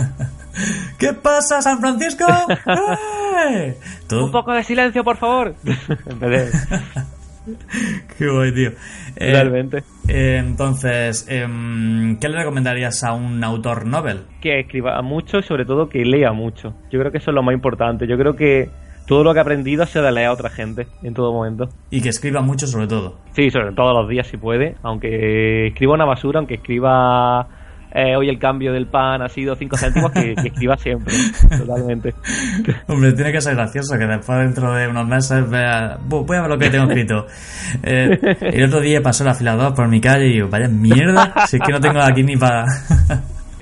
¿Qué 0.99 1.15
pasa, 1.15 1.63
San 1.63 1.81
Francisco? 1.81 2.27
¡Eh! 3.49 3.79
Un 4.13 4.31
poco 4.31 4.53
de 4.53 4.63
silencio, 4.63 5.03
por 5.03 5.17
favor. 5.17 5.55
en 5.65 6.21
vez 6.21 6.53
de... 6.53 6.59
Qué 8.19 8.29
guay, 8.29 8.53
tío. 8.53 8.71
Eh, 9.17 9.33
Realmente. 9.33 9.79
Eh, 10.07 10.37
entonces, 10.39 11.27
em, 11.31 12.19
¿qué 12.19 12.29
le 12.29 12.37
recomendarías 12.37 13.03
a 13.05 13.15
un 13.15 13.43
autor 13.43 13.87
novel? 13.87 14.25
Que 14.43 14.61
escriba 14.61 15.01
mucho 15.01 15.39
y 15.39 15.43
sobre 15.43 15.65
todo 15.65 15.89
que 15.89 16.05
lea 16.05 16.33
mucho. 16.33 16.75
Yo 16.91 16.99
creo 17.01 17.11
que 17.11 17.19
eso 17.19 17.31
es 17.31 17.35
lo 17.35 17.43
más 17.43 17.55
importante. 17.55 18.07
Yo 18.07 18.19
creo 18.19 18.37
que 18.37 18.69
todo 19.09 19.25
lo 19.25 19.33
que 19.33 19.39
ha 19.41 19.43
aprendido 19.43 19.87
se 19.87 20.01
de 20.01 20.13
leer 20.13 20.29
a 20.29 20.33
otra 20.33 20.51
gente 20.51 20.87
en 21.03 21.15
todo 21.15 21.33
momento. 21.33 21.71
Y 21.91 22.03
que 22.03 22.11
escriba 22.11 22.43
mucho 22.43 22.67
sobre 22.67 22.87
todo. 22.87 23.17
Sí, 23.33 23.51
sobre 23.51 23.73
todos 23.73 23.93
los 23.95 24.09
días 24.09 24.27
si 24.27 24.37
puede. 24.37 24.77
Aunque 24.83 25.69
escriba 25.69 25.95
una 25.95 26.05
basura, 26.05 26.39
aunque 26.39 26.57
escriba 26.57 27.49
eh, 27.91 28.15
hoy 28.17 28.29
el 28.29 28.39
cambio 28.39 28.71
del 28.71 28.87
pan 28.87 29.23
ha 29.23 29.29
sido 29.31 29.57
5 29.57 29.77
céntimos, 29.79 30.13
que, 30.13 30.33
escriba 30.33 30.77
siempre. 30.77 31.15
totalmente. 31.59 32.15
Hombre, 32.87 33.15
tiene 33.15 33.33
que 33.33 33.41
ser 33.41 33.55
gracioso 33.55 33.97
que 33.99 34.05
después 34.05 34.39
dentro 34.41 34.75
de 34.75 34.89
unos 34.89 35.09
meses 35.09 35.49
vea, 35.49 35.97
voy 36.05 36.37
a 36.37 36.43
ver 36.43 36.51
lo 36.51 36.59
que 36.59 36.69
tengo 36.69 36.85
escrito. 36.85 37.27
Eh, 37.83 38.11
el 38.43 38.65
otro 38.65 38.81
día 38.81 39.01
pasó 39.01 39.25
el 39.25 39.31
afilador 39.31 39.75
por 39.75 39.89
mi 39.89 40.03
calle 40.03 40.27
y 40.27 40.33
digo, 40.35 40.49
vaya 40.51 40.69
mierda, 40.69 41.33
si 41.47 41.57
es 41.57 41.63
que 41.63 41.73
no 41.73 41.81
tengo 41.81 42.01
aquí 42.01 42.23
ni 42.23 42.37
para... 42.37 42.67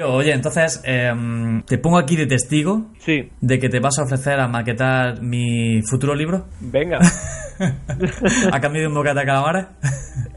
Oye, 0.05 0.33
entonces, 0.33 0.81
em, 0.85 1.63
te 1.63 1.79
pongo 1.79 1.99
aquí 1.99 2.17
de 2.17 2.27
testigo 2.27 2.93
sí. 2.99 3.31
de 3.41 3.59
que 3.59 3.69
te 3.69 3.81
vas 3.81 3.99
a 3.99 4.03
ofrecer 4.03 4.39
a 4.41 4.49
maquetar 4.49 5.23
mi 5.23 5.81
futuro 5.83 6.15
libro. 6.15 6.47
Venga. 6.61 6.99
¿A 8.53 8.61
cambio 8.61 8.83
de 8.83 8.89
un 8.89 8.95
bocata 8.95 9.21
de 9.21 9.27
calamares? 9.27 9.67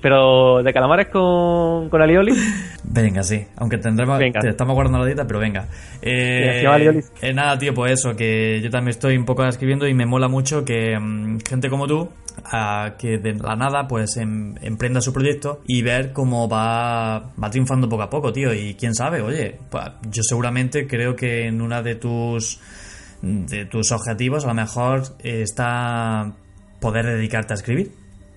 Pero 0.00 0.62
de 0.62 0.72
calamares 0.72 1.08
con, 1.08 1.88
con 1.88 2.02
alioli. 2.02 2.32
Venga, 2.84 3.22
sí. 3.22 3.44
Aunque 3.56 3.78
tendremos. 3.78 4.18
Te 4.18 4.48
estamos 4.48 4.74
guardando 4.74 5.00
la 5.00 5.06
dieta, 5.06 5.26
pero 5.26 5.40
venga. 5.40 5.66
Eh, 6.02 6.64
eh, 7.22 7.32
nada, 7.34 7.58
tío, 7.58 7.74
pues 7.74 7.92
eso, 7.92 8.14
que 8.14 8.60
yo 8.62 8.70
también 8.70 8.90
estoy 8.90 9.16
un 9.16 9.24
poco 9.24 9.44
escribiendo 9.44 9.86
y 9.86 9.94
me 9.94 10.06
mola 10.06 10.28
mucho 10.28 10.64
que 10.64 10.98
mm, 10.98 11.38
gente 11.48 11.68
como 11.68 11.86
tú, 11.86 12.08
que 12.98 13.18
de 13.18 13.34
la 13.34 13.56
nada, 13.56 13.86
pues 13.88 14.16
em, 14.16 14.54
emprenda 14.62 15.00
su 15.00 15.12
proyecto 15.12 15.60
y 15.66 15.82
ver 15.82 16.12
cómo 16.12 16.48
va, 16.48 17.32
va 17.42 17.50
triunfando 17.50 17.88
poco 17.88 18.02
a 18.02 18.10
poco, 18.10 18.32
tío. 18.32 18.52
Y 18.52 18.74
quién 18.74 18.94
sabe, 18.94 19.22
oye, 19.22 19.56
pues, 19.70 19.84
yo 20.10 20.22
seguramente 20.22 20.86
creo 20.86 21.16
que 21.16 21.46
en 21.46 21.60
una 21.60 21.82
de 21.82 21.96
tus 21.96 22.60
de 23.22 23.64
tus 23.64 23.90
objetivos 23.90 24.44
a 24.44 24.48
lo 24.48 24.54
mejor 24.54 25.02
está 25.22 26.34
poder 26.84 27.06
dedicarte 27.06 27.54
a 27.54 27.56
escribir, 27.56 27.92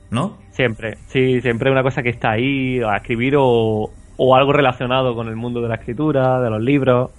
¿no? 0.09 0.37
Siempre, 0.51 0.97
sí, 1.07 1.41
siempre 1.41 1.71
una 1.71 1.83
cosa 1.83 2.01
que 2.01 2.09
está 2.09 2.31
ahí, 2.31 2.79
a 2.81 2.97
escribir 2.97 3.35
o, 3.37 3.91
o 4.17 4.35
algo 4.35 4.53
relacionado 4.53 5.15
con 5.15 5.27
el 5.27 5.35
mundo 5.35 5.61
de 5.61 5.69
la 5.69 5.75
escritura, 5.75 6.39
de 6.41 6.49
los 6.49 6.61
libros. 6.61 7.11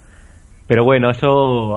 Pero 0.67 0.83
bueno, 0.83 1.09
eso 1.09 1.27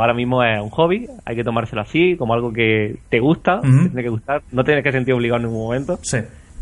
ahora 0.01 0.13
mismo 0.13 0.45
es 0.45 0.61
un 0.61 0.69
hobby, 0.69 1.07
hay 1.25 1.35
que 1.35 1.45
tomárselo 1.45 1.81
así, 1.81 2.15
como 2.17 2.35
algo 2.35 2.53
que 2.53 2.97
te 3.09 3.21
gusta, 3.21 3.61
tiene 3.63 4.03
que 4.03 4.11
gustar, 4.11 4.43
no 4.53 4.65
tienes 4.65 4.85
que 4.85 4.93
sentir 4.93 5.15
obligado 5.15 5.39
en 5.41 5.47
ningún 5.47 5.65
momento. 5.65 5.99
Sí. 6.03 6.19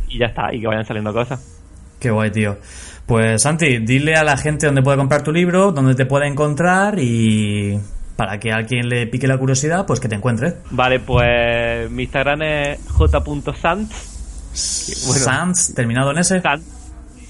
Y 0.08 0.18
ya 0.18 0.26
está, 0.26 0.54
y 0.54 0.60
que 0.60 0.66
vayan 0.68 0.84
saliendo 0.84 1.12
cosas. 1.12 1.60
Qué 1.98 2.10
guay, 2.10 2.30
tío. 2.30 2.56
Pues 3.04 3.42
Santi, 3.42 3.78
dile 3.78 4.14
a 4.14 4.22
la 4.22 4.36
gente 4.36 4.66
dónde 4.66 4.82
puede 4.82 4.96
comprar 4.96 5.24
tu 5.24 5.32
libro, 5.32 5.72
dónde 5.72 5.96
te 5.96 6.06
puede 6.06 6.28
encontrar 6.28 7.00
y 7.00 7.76
para 8.14 8.38
que 8.38 8.52
a 8.52 8.56
alguien 8.56 8.88
le 8.88 9.08
pique 9.08 9.26
la 9.26 9.36
curiosidad, 9.36 9.84
pues 9.84 9.98
que 9.98 10.06
te 10.06 10.14
encuentre. 10.14 10.54
Vale, 10.70 11.00
pues 11.00 11.90
mi 11.90 12.04
Instagram 12.04 12.42
es 12.42 12.78
j.sanz. 14.50 15.24
Sanz, 15.24 15.74
terminado 15.74 16.10
en 16.10 16.18
S. 16.18 16.42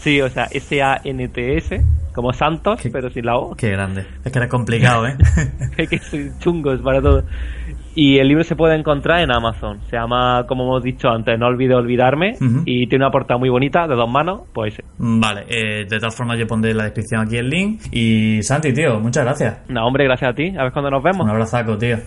Sí, 0.00 0.20
o 0.20 0.30
sea, 0.30 0.44
S-A-N-T-S, 0.50 1.84
como 2.14 2.32
Santos, 2.32 2.80
pero 2.90 3.10
sin 3.10 3.26
la 3.26 3.36
O. 3.36 3.54
Qué 3.54 3.70
grande. 3.70 4.06
Es 4.24 4.32
que 4.32 4.38
era 4.38 4.48
complicado, 4.48 5.06
¿eh? 5.06 5.16
es 5.76 5.88
que 5.88 5.98
soy 5.98 6.30
chungos 6.38 6.80
para 6.80 7.02
todo. 7.02 7.24
Y 7.94 8.18
el 8.18 8.28
libro 8.28 8.44
se 8.44 8.56
puede 8.56 8.76
encontrar 8.76 9.20
en 9.20 9.30
Amazon. 9.30 9.80
Se 9.90 9.96
llama, 9.96 10.44
como 10.46 10.64
hemos 10.64 10.82
dicho 10.82 11.08
antes, 11.08 11.38
No 11.38 11.48
olvide 11.48 11.74
olvidarme. 11.74 12.36
Y 12.64 12.86
tiene 12.86 13.04
una 13.04 13.12
portada 13.12 13.38
muy 13.38 13.50
bonita, 13.50 13.86
de 13.86 13.94
dos 13.94 14.10
manos, 14.10 14.42
pues 14.54 14.80
Vale, 14.96 15.44
eh, 15.48 15.84
de 15.88 15.98
todas 15.98 16.14
formas 16.14 16.38
yo 16.38 16.46
pondré 16.46 16.70
en 16.70 16.78
la 16.78 16.84
descripción 16.84 17.22
aquí 17.22 17.36
el 17.36 17.50
link. 17.50 17.82
Y 17.90 18.42
Santi, 18.42 18.72
tío, 18.72 19.00
muchas 19.00 19.24
gracias. 19.24 19.58
No, 19.68 19.86
hombre, 19.86 20.04
gracias 20.04 20.30
a 20.30 20.34
ti. 20.34 20.54
A 20.56 20.62
ver 20.62 20.72
cuándo 20.72 20.90
nos 20.90 21.02
vemos. 21.02 21.24
Un 21.24 21.30
abrazaco, 21.30 21.76
tío. 21.76 21.98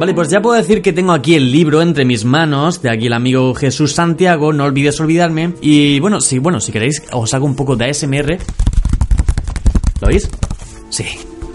Vale, 0.00 0.14
pues 0.14 0.30
ya 0.30 0.40
puedo 0.40 0.56
decir 0.56 0.80
que 0.80 0.94
tengo 0.94 1.12
aquí 1.12 1.34
el 1.34 1.52
libro 1.52 1.82
entre 1.82 2.06
mis 2.06 2.24
manos, 2.24 2.80
de 2.80 2.88
aquí 2.88 3.08
el 3.08 3.12
amigo 3.12 3.52
Jesús 3.54 3.92
Santiago, 3.92 4.50
no 4.50 4.64
olvides 4.64 4.98
olvidarme. 4.98 5.52
Y 5.60 6.00
bueno, 6.00 6.22
si, 6.22 6.38
bueno, 6.38 6.58
si 6.58 6.72
queréis, 6.72 7.02
os 7.12 7.34
hago 7.34 7.44
un 7.44 7.54
poco 7.54 7.76
de 7.76 7.90
ASMR. 7.90 8.38
¿Lo 10.00 10.08
oís? 10.08 10.30
Sí, 10.88 11.04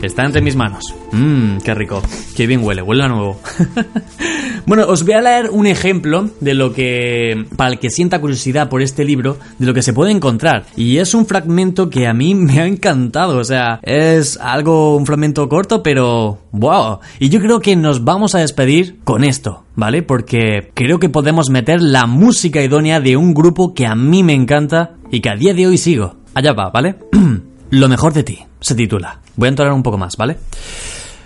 está 0.06 0.26
entre 0.26 0.42
mis 0.42 0.56
manos. 0.56 0.94
Mmm, 1.12 1.58
qué 1.64 1.74
rico. 1.74 2.02
Qué 2.36 2.48
bien 2.48 2.64
huele, 2.64 2.82
huele 2.82 3.04
a 3.04 3.08
nuevo. 3.08 3.40
Bueno, 4.68 4.86
os 4.88 5.06
voy 5.06 5.14
a 5.14 5.22
leer 5.22 5.52
un 5.52 5.68
ejemplo 5.68 6.32
de 6.40 6.56
lo 6.56 6.74
que, 6.74 7.46
para 7.56 7.70
el 7.70 7.80
que 7.80 7.92
sienta 7.92 8.20
curiosidad 8.20 8.68
por 8.68 8.82
este 8.82 9.06
libro, 9.06 9.38
de 9.60 9.68
lo 9.68 9.76
que 9.76 9.84
se 9.84 9.94
puede 9.94 10.12
encontrar. 10.12 10.66
Y 10.76 10.98
es 10.98 11.14
un 11.14 11.28
fragmento 11.28 11.92
que 11.92 12.08
a 12.08 12.16
mí 12.16 12.34
me 12.34 12.60
ha 12.60 12.66
encantado. 12.66 13.38
O 13.38 13.44
sea, 13.44 13.80
es 13.84 14.40
algo, 14.42 14.98
un 14.98 15.06
fragmento 15.06 15.48
corto, 15.50 15.84
pero 15.84 16.40
wow. 16.52 17.00
Y 17.20 17.30
yo 17.30 17.40
creo 17.42 17.60
que 17.60 17.76
nos 17.76 18.04
vamos 18.04 18.34
a 18.34 18.40
despedir 18.40 18.98
con 19.04 19.24
esto, 19.24 19.66
¿vale? 19.76 20.02
Porque 20.02 20.72
creo 20.74 20.98
que 20.98 21.10
podemos 21.10 21.52
meter 21.52 21.80
la 21.80 22.08
música 22.08 22.64
idónea 22.64 23.00
de 23.00 23.18
un 23.18 23.36
grupo 23.36 23.76
que 23.76 23.86
a 23.86 23.94
mí 23.94 24.24
me 24.24 24.34
encanta 24.34 24.96
y 25.12 25.20
que 25.20 25.30
a 25.30 25.36
día 25.36 25.54
de 25.54 25.68
hoy 25.68 25.78
sigo. 25.78 26.16
Allá 26.34 26.54
va, 26.54 26.72
¿vale? 26.72 26.96
lo 27.80 27.90
mejor 27.90 28.14
de 28.14 28.24
ti, 28.24 28.40
se 28.60 28.76
titula. 28.76 29.20
Voy 29.36 29.48
a 29.48 29.50
entonar 29.50 29.74
un 29.74 29.84
poco 29.84 29.98
más, 29.98 30.16
¿vale? 30.18 30.38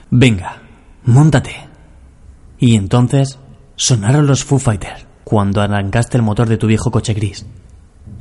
Venga, 0.10 0.62
móntate 1.06 1.68
y 2.58 2.76
entonces 2.76 3.40
sonaron 3.76 4.28
los 4.28 4.44
Foo 4.44 4.60
Fighters 4.60 5.06
cuando 5.24 5.62
arrancaste 5.62 6.18
el 6.18 6.24
motor 6.24 6.50
de 6.50 6.58
tu 6.58 6.68
viejo 6.68 6.92
coche 6.92 7.14
gris. 7.14 7.46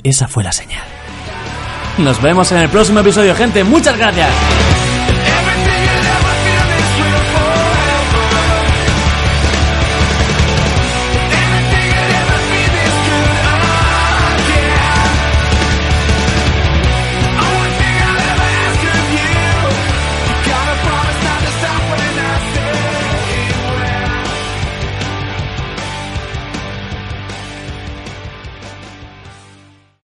Esa 0.02 0.28
fue 0.28 0.44
la 0.44 0.52
señal. 0.52 0.84
Nos 1.98 2.20
vemos 2.22 2.52
en 2.52 2.58
el 2.58 2.68
próximo 2.68 3.00
episodio, 3.00 3.34
gente. 3.34 3.64
Muchas 3.64 3.96
gracias. 3.96 4.77